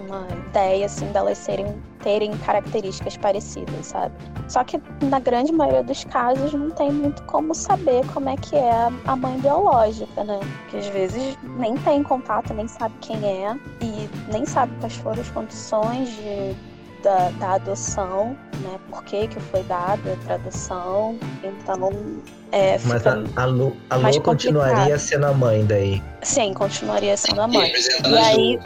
[0.00, 1.66] uma ideia, assim, delas serem,
[2.02, 4.14] terem características parecidas, sabe?
[4.48, 8.54] Só que na grande maioria dos casos não tem muito como saber como é que
[8.54, 10.38] é a mãe biológica, né?
[10.70, 15.20] Que às vezes nem tem contato, nem sabe quem é e nem sabe quais foram
[15.20, 16.54] as condições de
[17.04, 18.80] da, da adoção, né?
[18.88, 21.16] Por que, que foi dada para adoção.
[21.44, 21.92] Então,
[22.50, 26.02] é, Mas a, a Lu, a Lu continuaria sendo a mãe daí?
[26.22, 27.70] Sim, continuaria sendo a mãe.
[28.08, 28.60] E aí.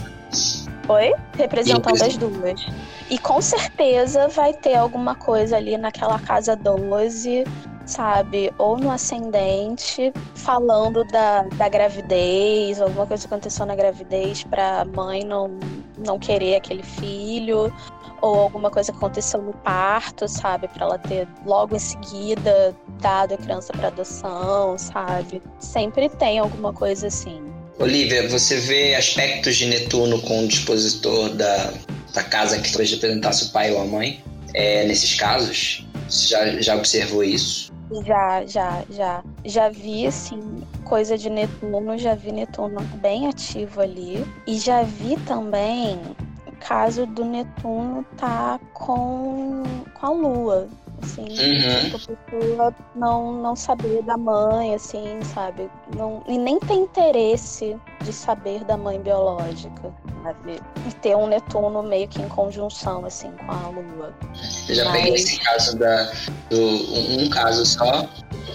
[0.89, 1.13] Oi?
[1.37, 2.67] Representando as duas.
[3.11, 7.45] E com certeza vai ter alguma coisa ali naquela casa 12
[7.89, 8.53] sabe?
[8.59, 14.85] Ou no ascendente, falando da, da gravidez, alguma coisa que aconteceu na gravidez para a
[14.85, 15.59] mãe não,
[15.97, 17.73] não querer aquele filho,
[18.21, 20.69] ou alguma coisa que aconteceu no parto, sabe?
[20.69, 25.43] Para ela ter logo em seguida dado a criança para adoção, sabe?
[25.59, 27.41] Sempre tem alguma coisa assim.
[27.79, 31.73] Olivia, você vê aspectos de Netuno com o dispositor da,
[32.13, 34.23] da casa que talvez representasse o pai ou a mãe?
[34.53, 35.87] É, nesses casos?
[36.09, 37.73] Você já, já observou isso?
[38.07, 39.25] Já, já, já.
[39.45, 44.25] Já vi, assim, coisa de Netuno, já vi Netuno bem ativo ali.
[44.47, 46.01] E já vi também
[46.61, 49.63] caso do Netuno tá com,
[49.95, 50.69] com a Lua.
[51.03, 51.87] Assim, uhum.
[51.87, 55.71] a pessoa não, não saber da mãe, assim, sabe?
[55.97, 60.61] Não, e nem tem interesse de saber da mãe biológica, sabe?
[60.89, 64.15] E ter um Netuno meio que em conjunção, assim, com a Lua.
[64.69, 64.93] Eu já mas...
[64.93, 66.13] peguei esse caso da,
[66.51, 68.09] do, um, um caso só,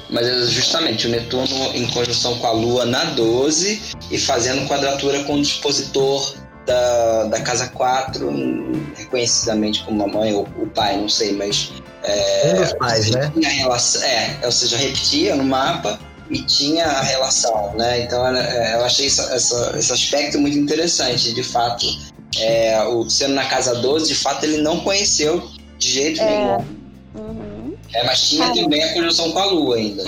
[0.10, 5.24] mas é justamente o Netuno em conjunção com a Lua na 12 e fazendo quadratura
[5.24, 8.32] com o dispositor da, da casa 4,
[8.96, 11.72] reconhecidamente como a mãe ou o pai, não sei, mas.
[12.04, 13.32] É, um dos pais, né?
[13.36, 18.02] Relação, é, ou seja, repetia no mapa e tinha a relação, né?
[18.02, 21.86] Então é, eu achei essa, essa, esse aspecto muito interessante, de fato.
[22.40, 26.26] É, o, sendo na casa 12, de fato, ele não conheceu de jeito é.
[26.26, 26.66] nenhum.
[27.16, 27.78] Uhum.
[27.94, 30.04] É, mas tinha também a conjunção com a lua ainda.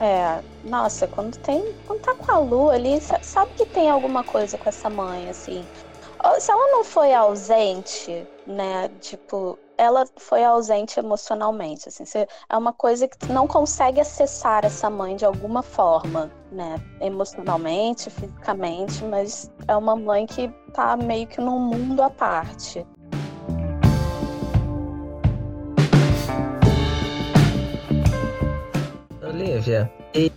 [0.00, 1.64] É, nossa, quando tem.
[1.86, 5.64] Quando tá com a lua ali, sabe que tem alguma coisa com essa mãe, assim
[6.38, 8.90] se ela não foi ausente, né?
[9.00, 12.04] Tipo, ela foi ausente emocionalmente, assim,
[12.48, 16.80] é uma coisa que não consegue acessar essa mãe de alguma forma, né?
[17.00, 22.86] Emocionalmente, fisicamente, mas é uma mãe que tá meio que num mundo à parte.
[29.22, 30.30] Olivia, e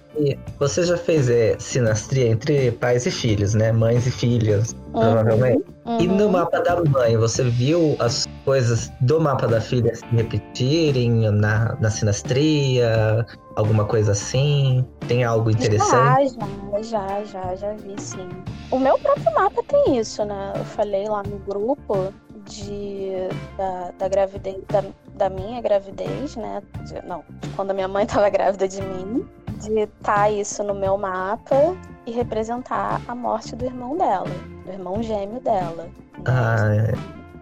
[0.58, 3.72] você já fez é, sinastria entre pais e filhos, né?
[3.72, 5.02] Mães e filhos, uhum.
[5.02, 5.77] provavelmente.
[5.88, 6.02] Uhum.
[6.02, 11.32] E no mapa da mãe, você viu as coisas do mapa da filha se repetirem
[11.32, 13.26] na, na sinastria?
[13.56, 14.86] Alguma coisa assim?
[15.08, 16.36] Tem algo interessante?
[16.82, 18.28] Já, já, já, já vi sim.
[18.70, 20.54] O meu próprio mapa tem isso, né?
[20.58, 22.14] Eu falei lá no grupo
[22.46, 23.14] de,
[23.58, 24.84] da, da gravidez, da,
[25.16, 26.62] da minha gravidez, né?
[26.86, 29.26] De, não, de quando a minha mãe estava grávida de mim
[29.62, 34.30] de estar isso no meu mapa e representar a morte do irmão dela,
[34.68, 35.90] do irmão gêmeo dela.
[36.26, 36.94] Ah, é.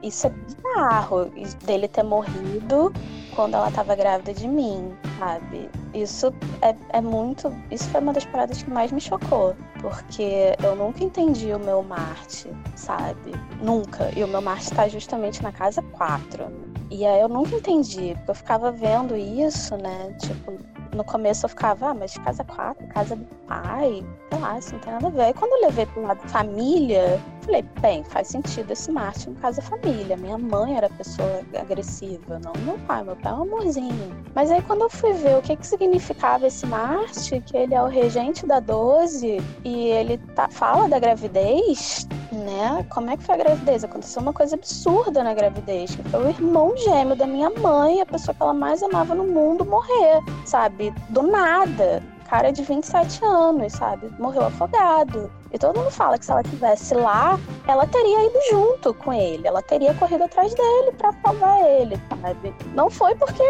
[0.06, 1.26] Isso é bizarro,
[1.66, 2.94] dele ter morrido
[3.36, 5.70] quando ela estava grávida de mim, sabe?
[5.94, 7.52] Isso é, é muito.
[7.72, 9.56] Isso foi uma das paradas que mais me chocou.
[9.82, 13.32] Porque eu nunca entendi o meu Marte, sabe?
[13.62, 14.12] Nunca.
[14.16, 16.46] E o meu Marte está justamente na casa 4
[16.90, 20.16] E aí eu nunca entendi, porque eu ficava vendo isso, né?
[20.20, 20.58] Tipo,
[20.96, 24.80] no começo eu ficava, ah, mas casa quatro, casa do pai, sei lá, isso não
[24.80, 25.22] tem nada a ver.
[25.22, 30.18] Aí quando eu levei pro lado família, falei, bem, faz sentido esse Marte casa família.
[30.18, 34.26] Minha mãe era pessoa agressiva, não meu pai, meu pai é um amorzinho.
[34.34, 37.82] Mas aí quando eu fui ver o que que significava esse Marte, que ele é
[37.82, 42.86] o regente da 12 e ele tá, fala da gravidez, né?
[42.90, 43.84] Como é que foi a gravidez?
[43.84, 48.06] Aconteceu uma coisa absurda na gravidez, que foi o irmão gêmeo da minha mãe, a
[48.06, 50.85] pessoa que ela mais amava no mundo, morrer, sabe?
[51.10, 52.02] Do nada.
[52.28, 54.12] Cara de 27 anos, sabe?
[54.20, 55.32] Morreu afogado.
[55.52, 59.48] E todo mundo fala que se ela estivesse lá, ela teria ido junto com ele.
[59.48, 62.54] Ela teria corrido atrás dele para salvar ele, sabe?
[62.74, 63.44] Não foi porque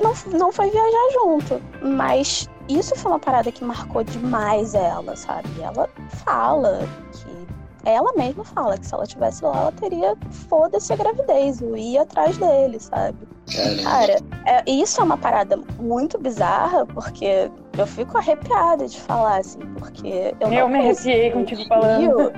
[0.00, 1.62] não, não foi viajar junto.
[1.82, 5.48] Mas isso foi uma parada que marcou demais ela, sabe?
[5.60, 5.88] Ela
[6.24, 7.32] fala que
[7.84, 10.16] ela mesma fala que se ela tivesse lá, ela teria
[10.48, 13.18] foda-se a gravidez, eu ia atrás dele, sabe?
[13.54, 13.82] Caramba.
[13.82, 19.60] Cara, é, isso é uma parada muito bizarra, porque eu fico arrepiada de falar, assim,
[19.78, 22.32] porque eu, Eu não me arrepiei contigo falando.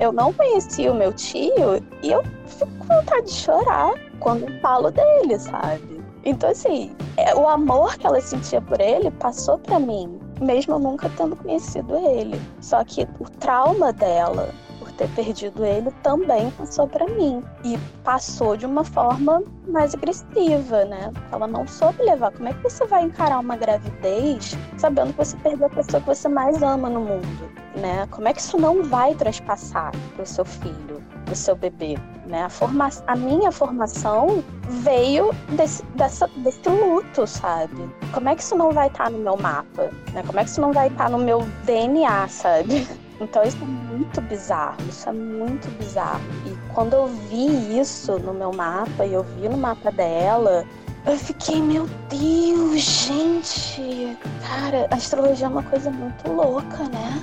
[0.00, 4.90] Eu não conhecia o meu tio e eu fico com vontade de chorar quando falo
[4.90, 6.02] dele, sabe?
[6.24, 10.78] Então, assim, é, o amor que ela sentia por ele passou pra mim, mesmo eu
[10.78, 12.40] nunca tendo conhecido ele.
[12.60, 14.48] Só que o trauma dela
[14.94, 17.42] ter perdido ele também passou pra mim.
[17.64, 21.12] E passou de uma forma mais agressiva, né?
[21.32, 22.32] Ela não soube levar.
[22.32, 26.06] Como é que você vai encarar uma gravidez sabendo que você perdeu a pessoa que
[26.06, 28.06] você mais ama no mundo, né?
[28.10, 32.44] Como é que isso não vai transpassar pro seu filho, pro seu bebê, né?
[32.44, 32.88] A, forma...
[33.06, 37.88] a minha formação veio desse, dessa, desse luto, sabe?
[38.12, 40.22] Como é que isso não vai estar no meu mapa, né?
[40.26, 42.86] Como é que isso não vai estar no meu DNA, sabe?
[43.24, 46.20] Então isso é muito bizarro, isso é muito bizarro.
[46.44, 50.64] E quando eu vi isso no meu mapa e eu vi no mapa dela,
[51.06, 54.16] eu fiquei, meu Deus, gente!
[54.46, 57.22] Cara, a astrologia é uma coisa muito louca, né?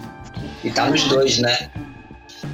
[0.64, 1.70] E tá nos dois, né?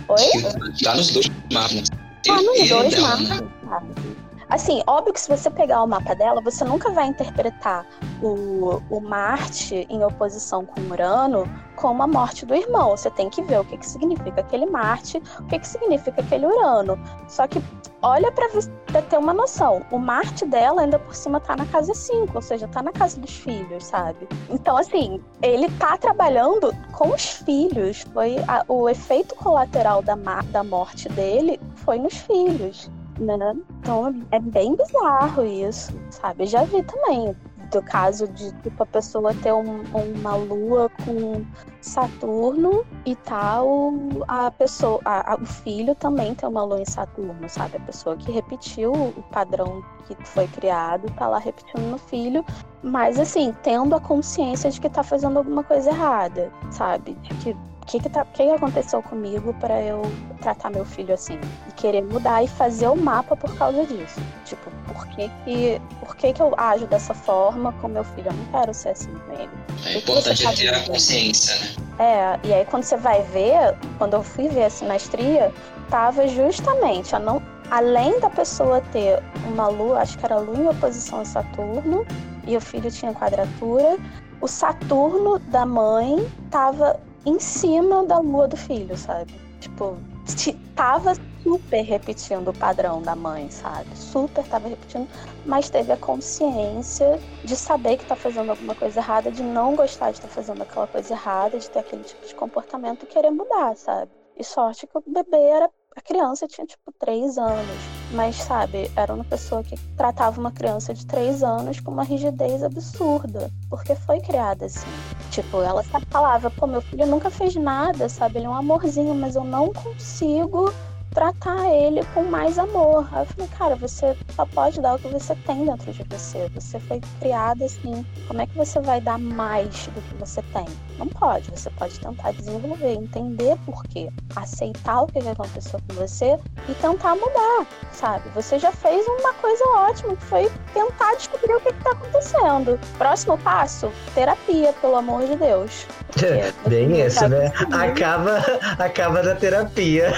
[0.09, 0.41] Oi?
[0.83, 1.89] Tá nos dois mapas.
[2.25, 4.17] Tá nos dois mapas, sabe?
[4.49, 7.85] Assim, óbvio que se você pegar o mapa dela, você nunca vai interpretar
[8.21, 12.89] o, o Marte em oposição com Urano como a morte do irmão.
[12.97, 16.45] Você tem que ver o que, que significa aquele Marte, o que, que significa aquele
[16.47, 16.99] Urano.
[17.29, 17.63] Só que
[18.01, 19.81] olha pra ter uma noção.
[19.91, 23.19] O Marte dela ainda por cima tá na casa 5, ou seja, tá na casa
[23.19, 24.27] dos filhos, sabe?
[24.49, 28.01] Então, assim, ele tá trabalhando com os filhos.
[28.13, 30.15] Foi a- o efeito colateral da,
[30.51, 33.55] da morte dele foi nos filhos né?
[33.79, 36.45] Então é bem bizarro isso, sabe?
[36.45, 37.35] Já vi também
[37.71, 41.45] do caso de tipo, a pessoa ter um- uma lua com
[41.81, 43.93] Saturno e tal,
[44.27, 47.77] a pessoa, a- a- o filho também tem uma lua em Saturno, sabe?
[47.77, 52.45] A pessoa que repetiu o padrão que foi criado tá lá repetindo no filho,
[52.81, 57.13] mas assim, tendo a consciência de que tá fazendo alguma coisa errada, sabe?
[57.15, 60.01] De que que, que, tá, o que que aconteceu comigo para eu
[60.41, 61.39] tratar meu filho assim?
[61.69, 64.19] E querer mudar e fazer o mapa por causa disso.
[64.45, 68.27] Tipo, por que, que, por que, que eu ajo dessa forma com meu filho?
[68.27, 69.49] Eu não quero ser assim com ele.
[69.85, 71.87] É importante é ter a consciência, né?
[71.99, 75.51] É, e aí quando você vai ver, quando eu fui ver a sinastria,
[75.89, 80.67] tava justamente, a não, além da pessoa ter uma lua, acho que era lua em
[80.67, 82.05] oposição a Saturno,
[82.45, 83.97] e o filho tinha quadratura,
[84.39, 89.33] o Saturno da mãe tava em cima da lua do filho, sabe?
[89.59, 89.97] Tipo,
[90.37, 91.13] ti- tava
[91.43, 93.87] super repetindo o padrão da mãe, sabe?
[93.97, 95.07] Super tava repetindo,
[95.45, 100.11] mas teve a consciência de saber que tá fazendo alguma coisa errada, de não gostar
[100.11, 103.75] de estar fazendo aquela coisa errada, de ter aquele tipo de comportamento e querer mudar,
[103.75, 104.11] sabe?
[104.37, 105.69] E sorte que o bebê era.
[105.95, 107.96] A criança tinha tipo três anos.
[108.11, 112.63] Mas, sabe, era uma pessoa que tratava uma criança de três anos com uma rigidez
[112.63, 113.51] absurda.
[113.69, 114.87] Porque foi criada assim.
[115.29, 118.39] Tipo, ela falava, pô, meu filho nunca fez nada, sabe?
[118.39, 120.73] Ele é um amorzinho, mas eu não consigo
[121.17, 123.09] tratar ele com mais amor.
[123.11, 126.47] Aí eu falei, cara, você só pode dar o que você tem dentro de você.
[126.53, 128.05] Você foi criada assim.
[128.27, 130.67] Como é que você vai dar mais do que você tem?
[130.99, 131.49] Não pode.
[131.49, 136.37] Você pode tentar desenvolver, entender por quê, aceitar o que aconteceu com você
[136.69, 138.29] e tentar mudar, sabe?
[138.35, 142.79] Você já fez uma coisa ótima, que foi tentar descobrir o que está acontecendo.
[142.99, 145.87] Próximo passo, terapia, pelo amor de Deus.
[146.67, 147.51] Bem isso, tá né?
[147.71, 148.37] Acaba,
[148.77, 150.13] acaba na terapia.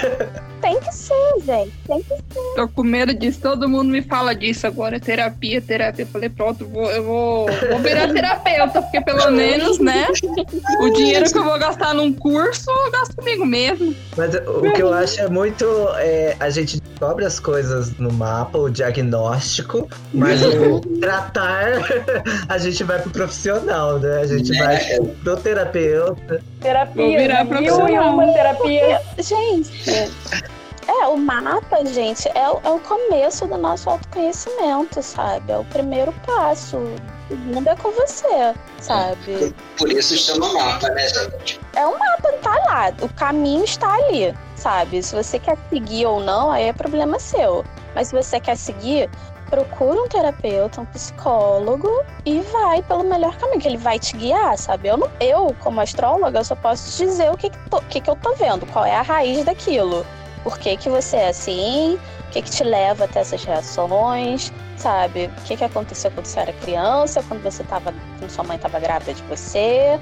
[0.61, 1.13] Tem que ser,
[1.45, 1.71] gente.
[1.87, 2.19] Tem que
[2.55, 6.03] Tô com medo disso, todo mundo me fala disso agora, terapia, terapia.
[6.03, 10.07] Eu falei, pronto, vou, eu vou, vou virar terapeuta, porque pelo menos, né?
[10.81, 13.95] O dinheiro que eu vou gastar num curso, eu gasto comigo mesmo.
[14.17, 15.65] Mas o que eu acho é muito.
[15.97, 21.65] é, a gente descobre as coisas no mapa, o diagnóstico, mas o tratar,
[22.49, 24.21] a gente vai pro profissional, né?
[24.21, 24.63] A gente É.
[24.65, 26.41] vai pro terapeuta.
[26.61, 27.61] Terapia, Vou virar né?
[27.61, 29.01] mil e uma terapia.
[29.17, 29.89] Gente,
[30.87, 35.51] é, o mapa, gente, é, o- é o começo do nosso autoconhecimento, sabe?
[35.51, 36.77] É o primeiro passo.
[37.29, 39.55] O mundo é com você, sabe?
[39.77, 41.59] Por isso chama mapa, né, gente?
[41.75, 42.91] É um mapa, tá lá.
[43.01, 45.01] O caminho está ali, sabe?
[45.03, 47.63] Se você quer seguir ou não, aí é problema seu.
[47.95, 49.09] Mas se você quer seguir,
[49.49, 51.89] procura um terapeuta, um psicólogo
[52.25, 54.87] e vai pelo melhor caminho, que ele vai te guiar, sabe?
[54.89, 58.09] Eu, não, eu como astróloga, só posso te dizer o que, que, tô- que, que
[58.09, 60.05] eu tô vendo, qual é a raiz daquilo.
[60.43, 61.99] Por que, que você é assim?
[62.27, 64.53] O que, que te leva até essas reações?
[64.77, 65.25] Sabe?
[65.39, 67.93] O que, que aconteceu quando você era criança, quando você tava.
[68.19, 69.99] quando sua mãe estava grávida de você?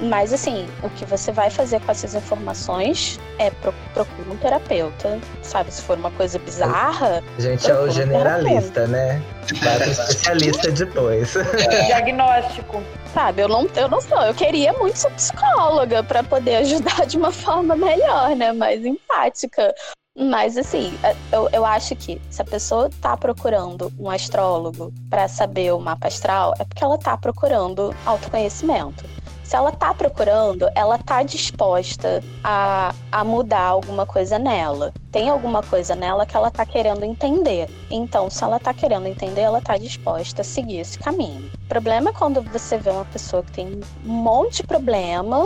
[0.00, 5.18] Mas assim, o que você vai fazer com essas informações é pro, procura um terapeuta,
[5.42, 5.72] sabe?
[5.72, 9.22] Se for uma coisa bizarra, A gente é o Procura um generalista, né?
[9.62, 11.34] Vai pro especialista depois.
[11.86, 12.82] Diagnóstico.
[13.12, 13.42] sabe?
[13.42, 14.22] Eu não, eu não sou.
[14.22, 18.52] Eu queria muito ser psicóloga para poder ajudar de uma forma melhor, né?
[18.52, 19.74] Mais empática.
[20.18, 20.92] Mas assim,
[21.32, 26.08] eu, eu acho que se a pessoa tá procurando um astrólogo para saber o mapa
[26.08, 29.04] astral, é porque ela tá procurando autoconhecimento.
[29.50, 34.94] Se ela tá procurando, ela tá disposta a, a mudar alguma coisa nela.
[35.10, 37.68] Tem alguma coisa nela que ela tá querendo entender.
[37.90, 41.50] Então, se ela tá querendo entender, ela tá disposta a seguir esse caminho.
[41.64, 45.44] O problema é quando você vê uma pessoa que tem um monte de problema,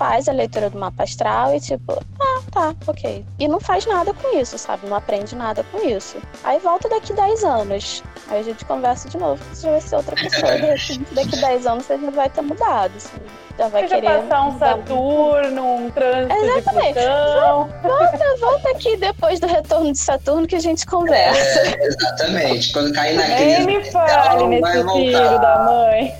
[0.00, 3.22] faz a leitura do mapa astral e tipo, ah, tá, ok.
[3.38, 4.86] E não faz nada com isso, sabe?
[4.86, 6.16] Não aprende nada com isso.
[6.42, 8.02] Aí volta daqui 10 anos.
[8.28, 10.52] Aí a gente conversa de novo, você já vai ser outra pessoa.
[10.52, 13.18] De repente, daqui 10 anos você já vai ter mudado, assim.
[13.58, 14.22] Já vai Deixa querer.
[14.22, 16.94] passar um Saturno, um trânsito Exatamente.
[16.94, 17.06] de.
[17.82, 21.38] Volta, volta aqui depois do retorno de Saturno que a gente conversa.
[21.60, 22.72] É, exatamente.
[22.72, 26.14] Quando cair na Nem crise, me fale nesse filho da mãe.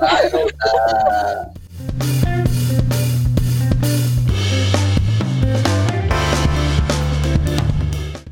[0.00, 1.50] vai voltar.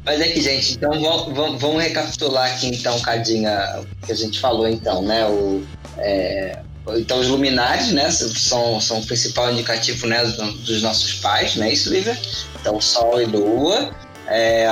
[0.07, 4.39] Mas é que, gente, então vamos, vamos- recapitular aqui então, Cadinha, o que a gente
[4.39, 5.27] falou então, né?
[5.27, 5.65] O,
[5.99, 6.61] é,
[6.97, 11.67] então os luminares, né, são, são o principal indicativo né, do- dos nossos pais, não
[11.67, 12.17] é isso, Lívia?
[12.61, 13.91] Então Sol e Lua,
[14.29, 14.69] é,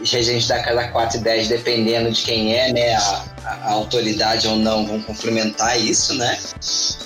[0.00, 4.46] os regentes da casa 4 e 10, dependendo de quem é, né, a, a- autoridade
[4.48, 6.38] ou não, vão complementar isso, né?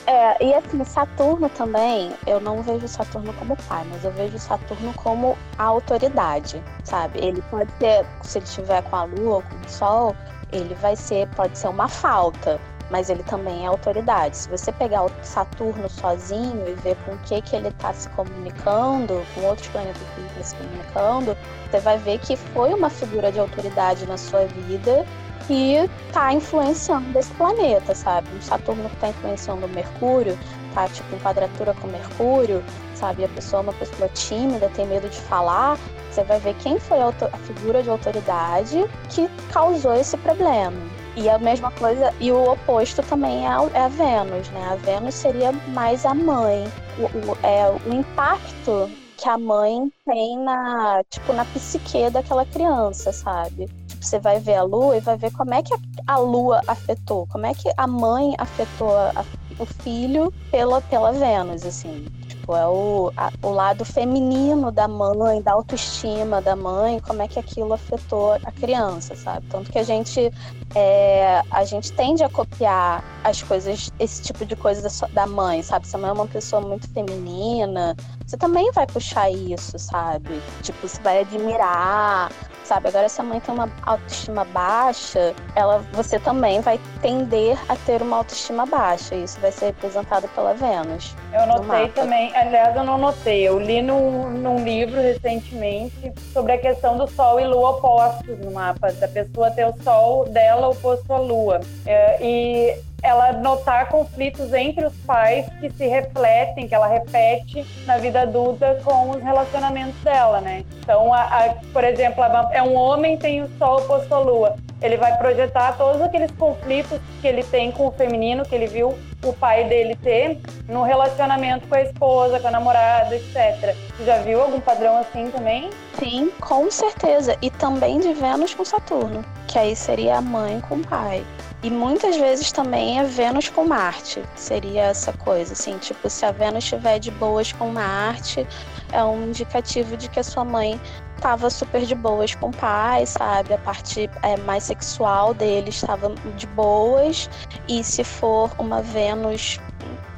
[0.06, 4.92] É, e assim, Saturno também, eu não vejo Saturno como pai, mas eu vejo Saturno
[4.94, 7.20] como a autoridade, sabe?
[7.20, 10.16] Ele pode ser, se ele estiver com a Lua ou com o Sol,
[10.52, 12.60] ele vai ser, pode ser uma falta,
[12.90, 14.36] mas ele também é autoridade.
[14.36, 18.08] Se você pegar o Saturno sozinho e ver com o que, que ele está se
[18.10, 21.36] comunicando, com outros planetas que ele está se comunicando,
[21.70, 25.06] você vai ver que foi uma figura de autoridade na sua vida
[25.50, 28.28] que tá influenciando esse planeta, sabe?
[28.34, 30.38] Um Saturno que tá influenciando o Mercúrio,
[30.72, 33.24] tá tipo em quadratura com Mercúrio, sabe?
[33.24, 35.76] A pessoa é uma pessoa tímida, tem medo de falar.
[36.10, 40.92] Você vai ver quem foi a, a figura de autoridade que causou esse problema.
[41.16, 44.62] E a mesma coisa, e o oposto também é a, é a Vênus, né?
[44.70, 46.72] A Vênus seria mais a mãe.
[46.96, 53.12] O, o- é, o impacto que a mãe tem na, tipo, na psique daquela criança,
[53.12, 53.68] sabe?
[54.00, 55.74] Tipo, você vai ver a lua e vai ver como é que
[56.06, 59.24] a, lua afetou, como é que a mãe afetou a- a-
[59.58, 62.06] o filho pela, pela Vênus, assim.
[62.50, 67.28] Tipo, é o, a- o lado feminino da mãe, da autoestima da mãe, como é
[67.28, 69.46] que aquilo afetou a criança, sabe?
[69.48, 70.32] Tanto que a gente
[70.74, 75.86] é, a gente tende a copiar as coisas, esse tipo de coisa da, mãe, sabe?
[75.86, 77.94] Se a mãe é uma pessoa muito feminina,
[78.26, 80.40] você também vai puxar isso, sabe?
[80.62, 82.30] Tipo, você vai admirar,
[82.64, 82.88] sabe?
[82.88, 88.00] Agora, se a mãe tem uma autoestima baixa, ela, você também vai tender a ter
[88.00, 89.16] uma autoestima baixa.
[89.16, 91.14] E isso vai ser representado pela Vênus.
[91.32, 96.52] Eu No notei também, aliás, eu não notei, eu li num, num livro recentemente sobre
[96.52, 100.68] a questão do Sol e Lua opostos no mapa, da pessoa ter o Sol dela
[100.68, 101.60] oposto à Lua.
[101.86, 107.96] É, e ela notar conflitos entre os pais que se refletem, que ela repete na
[107.96, 110.64] vida adulta com os relacionamentos dela, né?
[110.82, 114.56] Então, a, a- por exemplo, a- é um homem tem o Sol oposto à Lua.
[114.82, 118.98] Ele vai projetar todos aqueles conflitos que ele tem com o feminino, que ele viu
[119.24, 123.74] o pai dele ter no relacionamento com a esposa, com a namorada, etc.
[123.96, 125.70] Você já viu algum padrão assim também?
[125.98, 127.36] Sim, com certeza.
[127.42, 131.24] E também de Vênus com Saturno, que aí seria a mãe com o pai.
[131.62, 134.22] E muitas vezes também é Vênus com Marte.
[134.34, 138.46] Seria essa coisa, assim, tipo, se a Vênus estiver de boas com Marte,
[138.92, 140.80] é um indicativo de que a sua mãe
[141.16, 143.52] estava super de boas com o pai, sabe?
[143.52, 147.28] A parte é, mais sexual dele estava de boas.
[147.68, 149.60] E se for uma Vênus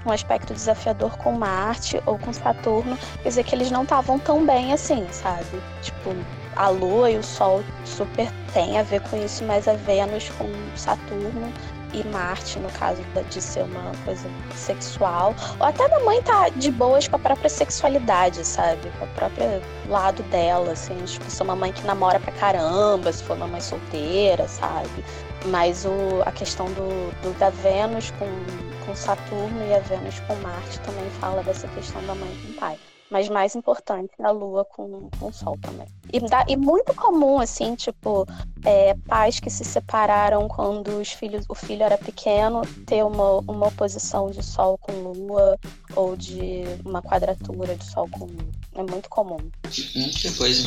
[0.07, 4.45] um aspecto desafiador com Marte ou com Saturno, quer dizer que eles não estavam tão
[4.45, 5.63] bem assim, sabe?
[5.81, 6.15] Tipo,
[6.57, 10.51] a Lua e o Sol super tem a ver com isso, mas a Vênus com
[10.77, 11.53] Saturno
[11.93, 16.71] e Marte, no caso de ser uma coisa sexual, ou até da mãe tá de
[16.71, 18.91] boas com a própria sexualidade, sabe?
[18.99, 23.23] Com o próprio lado dela, assim, tipo, se uma mãe que namora pra caramba, se
[23.25, 25.05] for uma mãe solteira, sabe?
[25.47, 28.29] Mas o, a questão do, do da Vênus com,
[28.87, 32.55] com Saturno e a Vênus com Marte também fala dessa questão da mãe com o
[32.55, 32.79] pai
[33.13, 35.87] mas mais importante a lua com, com o sol também.
[36.11, 38.27] E, dá, e muito comum, assim, tipo,
[38.65, 43.69] é, pais que se separaram quando os filhos, o filho era pequeno, ter uma, uma
[43.69, 45.59] oposição de sol com lua
[45.95, 48.62] ou de uma quadratura de sol com lua.
[48.75, 49.37] É muito comum.
[49.37, 50.67] Hum, que coisa.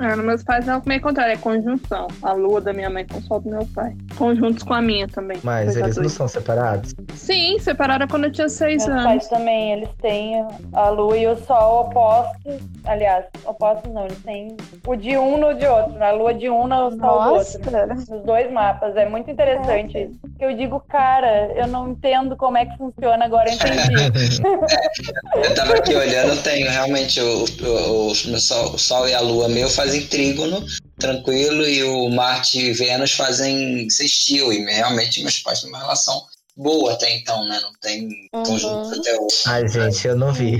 [0.00, 2.06] É, nos meus pais é meio contrário, é conjunção.
[2.22, 3.96] A lua da minha mãe com o sol do meu pai.
[4.16, 5.38] Conjuntos com a minha também.
[5.42, 6.94] Mas eles não são separados?
[7.14, 9.04] Sim, separaram quando eu tinha seis Meus anos.
[9.04, 12.60] pais também, eles têm a lua e o sol opostos.
[12.84, 14.56] Aliás, opostos não, eles têm
[14.86, 16.00] o de um no de outro.
[16.02, 17.58] A lua de um no sol Nossa!
[17.58, 17.94] do outro.
[17.96, 18.94] Nos dois mapas.
[18.94, 20.20] É muito interessante isso.
[20.40, 24.38] Eu digo, cara, eu não entendo como é que funciona, agora entendi.
[25.34, 29.20] Eu tava aqui olhando, tenho realmente o, o, o, o sol, o Sol e a
[29.20, 30.64] Lua meu fazem trígono,
[30.98, 34.52] tranquilo, e o Marte e Vênus fazem sextil.
[34.52, 36.24] E realmente meus pais têm uma relação
[36.58, 37.58] boa até então, né?
[37.62, 38.90] Não tem Uhum.
[38.90, 39.36] até hoje.
[39.46, 40.58] Ai, gente, eu não vi.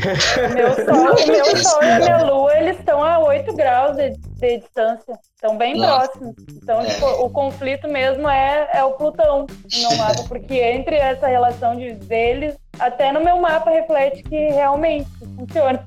[0.55, 4.59] meu sol, meu sol e a minha lua, eles estão a 8 graus de, de
[4.59, 5.19] distância.
[5.35, 6.09] Estão bem Nossa.
[6.09, 6.35] próximos.
[6.63, 6.87] Então, É.
[6.87, 11.93] tipo, o conflito mesmo é, é o Plutão no mapa, porque entre essa relação de,
[11.95, 15.85] deles, até no meu mapa reflete que realmente funciona.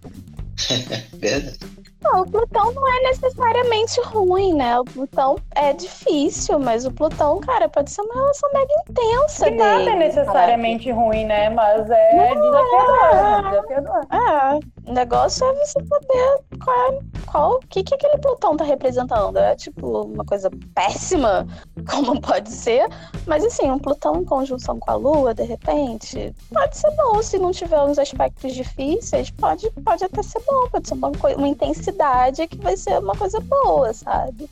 [1.18, 1.58] Verdade.
[2.04, 4.80] Não, o Plutão não é necessariamente ruim, né?
[4.80, 9.52] O Plutão é difícil, mas o Plutão, cara, pode ser uma relação mega intensa Que
[9.52, 11.50] nada dele, é necessariamente ruim, né?
[11.50, 14.08] Mas é desafiador, é desafiador.
[14.12, 18.64] É, o negócio é você saber qual, é- qual, o que, que aquele Plutão tá
[18.64, 19.38] representando.
[19.38, 21.48] É tipo uma coisa péssima,
[21.90, 22.88] como pode ser,
[23.26, 27.22] mas assim, um Plutão em conjunção com a Lua, de repente, pode ser bom.
[27.22, 31.48] Se não tiver uns aspectos difíceis, pode, pode até ser bom, pode ser uma, uma
[31.48, 34.50] intensidade que vai ser uma coisa boa, sabe?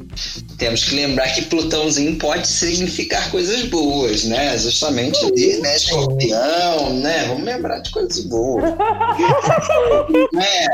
[0.57, 4.57] Temos que lembrar que Plutãozinho pode significar coisas boas, né?
[4.57, 5.75] Justamente ali, né?
[5.75, 7.25] Escorpião, né?
[7.27, 8.63] Vamos lembrar de coisas boas.
[10.39, 10.67] é,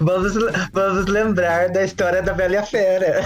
[0.00, 0.32] Vamos,
[0.72, 3.24] vamos lembrar da história da Bela e a Fera.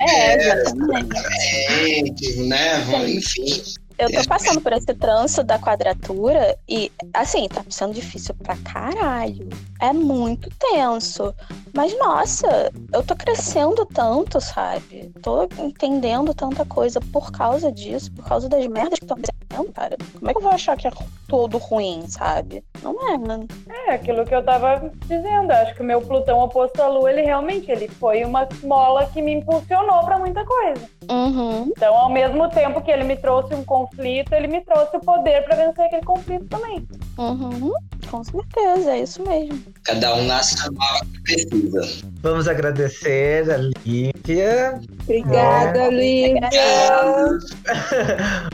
[0.00, 2.26] É, exatamente.
[2.26, 2.84] é, né?
[2.86, 3.62] Vamos, enfim.
[4.00, 9.46] Eu tô passando por esse trânsito da quadratura e, assim, tá sendo difícil pra caralho.
[9.78, 11.34] É muito tenso.
[11.74, 15.12] Mas, nossa, eu tô crescendo tanto, sabe?
[15.22, 19.96] Tô entendendo tanta coisa por causa disso, por causa das merdas que estão acontecendo, cara.
[20.18, 20.90] Como é que eu vou achar que é
[21.28, 22.64] todo ruim, sabe?
[22.82, 23.46] Não é, né?
[23.86, 25.50] É aquilo que eu tava dizendo.
[25.52, 29.20] Acho que o meu Plutão oposto à Lua, ele realmente ele foi uma mola que
[29.20, 30.88] me impulsionou pra muita coisa.
[31.10, 31.72] Uhum.
[31.76, 35.44] Então, ao mesmo tempo que ele me trouxe um conflito, ele me trouxe o poder
[35.44, 36.86] pra vencer aquele conflito também.
[37.18, 37.72] Uhum.
[38.10, 39.62] Com certeza, é isso mesmo.
[39.84, 42.02] Cada um nasce na bala que precisa.
[42.22, 46.48] Vamos agradecer a Lívia Obrigada, Lívia.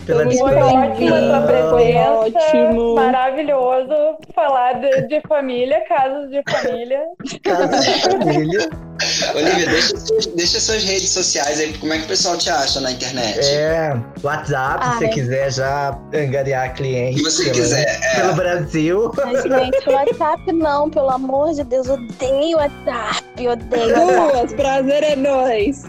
[0.07, 2.11] pela Foi ótima a sua presença.
[2.11, 2.95] Ótimo.
[2.97, 7.03] Maravilhoso falar de, de família, casos de família.
[7.43, 8.68] Casa de Família.
[9.35, 12.81] Olivia, deixa, suas- deixa suas redes sociais aí, como é que o pessoal te acha
[12.81, 13.39] na internet?
[13.41, 15.11] É, WhatsApp, se você Ai.
[15.11, 17.17] quiser já angariar O clientes.
[17.23, 17.87] que você quiser.
[17.87, 18.21] é.
[18.21, 19.13] Pelo Brasil.
[19.17, 24.33] Mas, gente, WhatsApp não, pelo amor de Deus, odeio WhatsApp, odeio WhatsApp.
[24.33, 25.85] Duas, prazer é nós.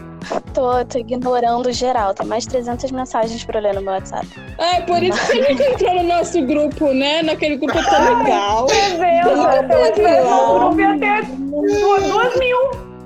[0.52, 4.26] Tô, tô ignorando geral, tem mais 300 mensagens pra eu ler no meu WhatsApp.
[4.58, 7.22] É, por isso que você nunca entrou no nosso grupo, né?
[7.22, 8.66] Naquele grupo tão legal.
[8.66, 12.58] 300, se eu duas, duas mil,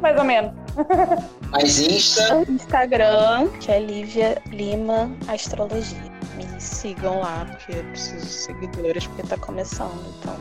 [0.02, 0.52] mais ou menos.
[1.50, 2.44] Mais Insta.
[2.48, 6.12] Instagram, que é Lívia Lima Astrologia.
[6.36, 10.34] Me sigam lá, porque eu preciso de seguidores, porque tá começando, então.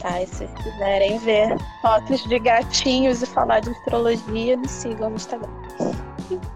[0.00, 5.08] Tá, e se vocês quiserem ver fotos de gatinhos e falar de astrologia, me sigam
[5.10, 5.48] no Instagram.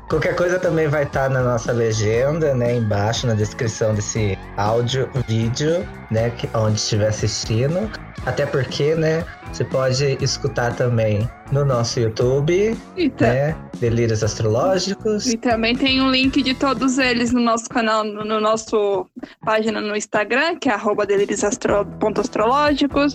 [0.08, 2.76] Qualquer coisa também vai estar na nossa legenda, né?
[2.76, 6.30] Embaixo na descrição desse áudio, vídeo, né?
[6.30, 7.90] que- Onde estiver assistindo.
[8.26, 9.24] Até porque, né?
[9.52, 13.54] Você pode escutar também no nosso YouTube, E, né?
[13.78, 15.26] Delírios Astrológicos.
[15.26, 19.06] e também tem um link de todos eles no nosso canal, no, no nosso
[19.44, 23.12] página no Instagram, que é arroba delírios.astrológicos,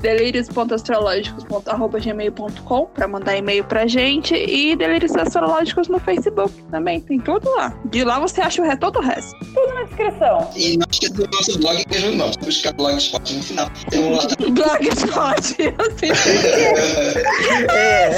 [0.00, 7.74] delírios.astrológicos.gmail.com para mandar e-mail pra gente e Delírios Astrológicos no Facebook também, tem tudo lá.
[7.86, 9.32] De lá você acha o re- todo o resto.
[9.74, 10.50] Na descrição.
[10.56, 12.30] E não esqueça do nosso blog mesmo, não.
[12.44, 13.70] Buscar blogspot no final.
[13.90, 14.22] Tem um lá.
[14.52, 16.12] Blogspot, assim.
[17.74, 18.10] É.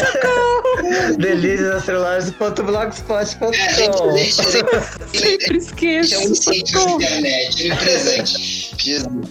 [1.18, 6.18] Delíriosastrológicos.blogspot.com Gente, Sempre Isso é esqueço.
[6.18, 8.74] um incêndio na internet, um presente.
[8.78, 9.28] Jesus.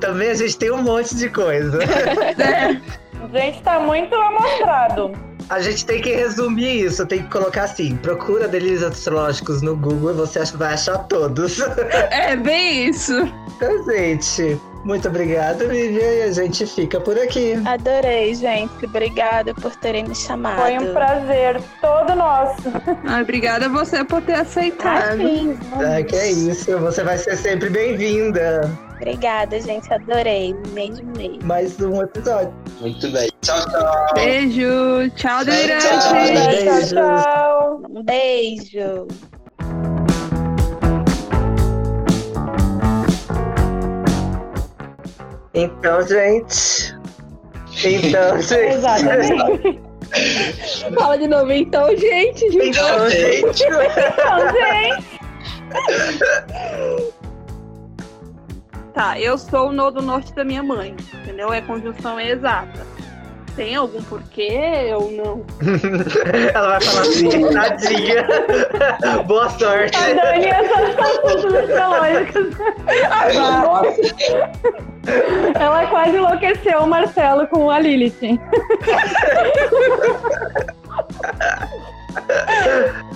[0.00, 1.78] Também a gente tem um monte de coisa.
[1.82, 2.80] É,
[3.32, 5.12] Gente, tá muito amostrado.
[5.48, 10.10] A gente tem que resumir isso, tem que colocar assim: procura delírios astrológicos no Google
[10.10, 11.60] e você vai achar todos.
[12.10, 13.12] é bem isso.
[13.56, 17.54] Então, gente, muito obrigado, Vivian, e a gente fica por aqui.
[17.66, 18.84] Adorei, gente.
[18.86, 20.62] Obrigada por terem me chamado.
[20.62, 22.62] Foi um prazer todo nosso.
[23.04, 25.20] Ai, obrigada a você por ter aceitado.
[25.20, 28.70] Assim, Ah, que é isso, você vai ser sempre bem-vinda.
[28.94, 29.92] Obrigada, gente.
[29.92, 30.54] Adorei.
[30.72, 31.44] Mesmo, mesmo.
[31.44, 32.54] Mais um episódio.
[32.80, 33.28] Muito bem.
[33.42, 34.14] Tchau, tchau.
[34.14, 35.10] Beijo.
[35.16, 35.84] Tchau, delirante.
[35.84, 36.12] tchau, tchau.
[36.14, 36.90] Beijos.
[36.90, 37.82] tchau, tchau.
[37.90, 39.35] Um beijo.
[45.56, 46.94] Então, gente.
[47.82, 48.74] Então, gente.
[48.74, 49.80] Exatamente.
[50.94, 52.44] Fala de novo, então, gente.
[52.44, 53.64] Então, gente.
[53.66, 55.16] Então, gente.
[58.92, 61.52] Tá, eu sou o nodo norte da minha mãe, entendeu?
[61.52, 62.86] É conjunção exata.
[63.54, 65.44] Tem algum porquê ou não?
[66.54, 68.26] Ela vai falar assim, tadinha.
[69.26, 69.96] Boa sorte.
[69.96, 72.56] A Dani essas assuntos astrológicos.
[75.58, 78.18] Ela quase enlouqueceu o Marcelo com a Lilith.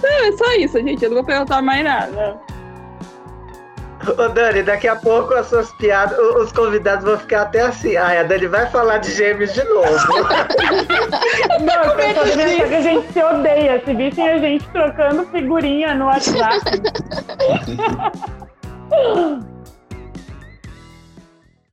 [0.03, 1.03] Não, é só isso, gente.
[1.03, 2.39] Eu não vou perguntar mais nada.
[4.07, 7.97] Ô, Dani, daqui a pouco as suas piadas, os convidados vão ficar até assim.
[7.97, 9.91] Ai, a Dani vai falar de gêmeos de novo.
[11.61, 13.83] Não, pessoas devem achar que a gente se odeia.
[13.85, 16.61] Se vissem a gente trocando figurinha no WhatsApp.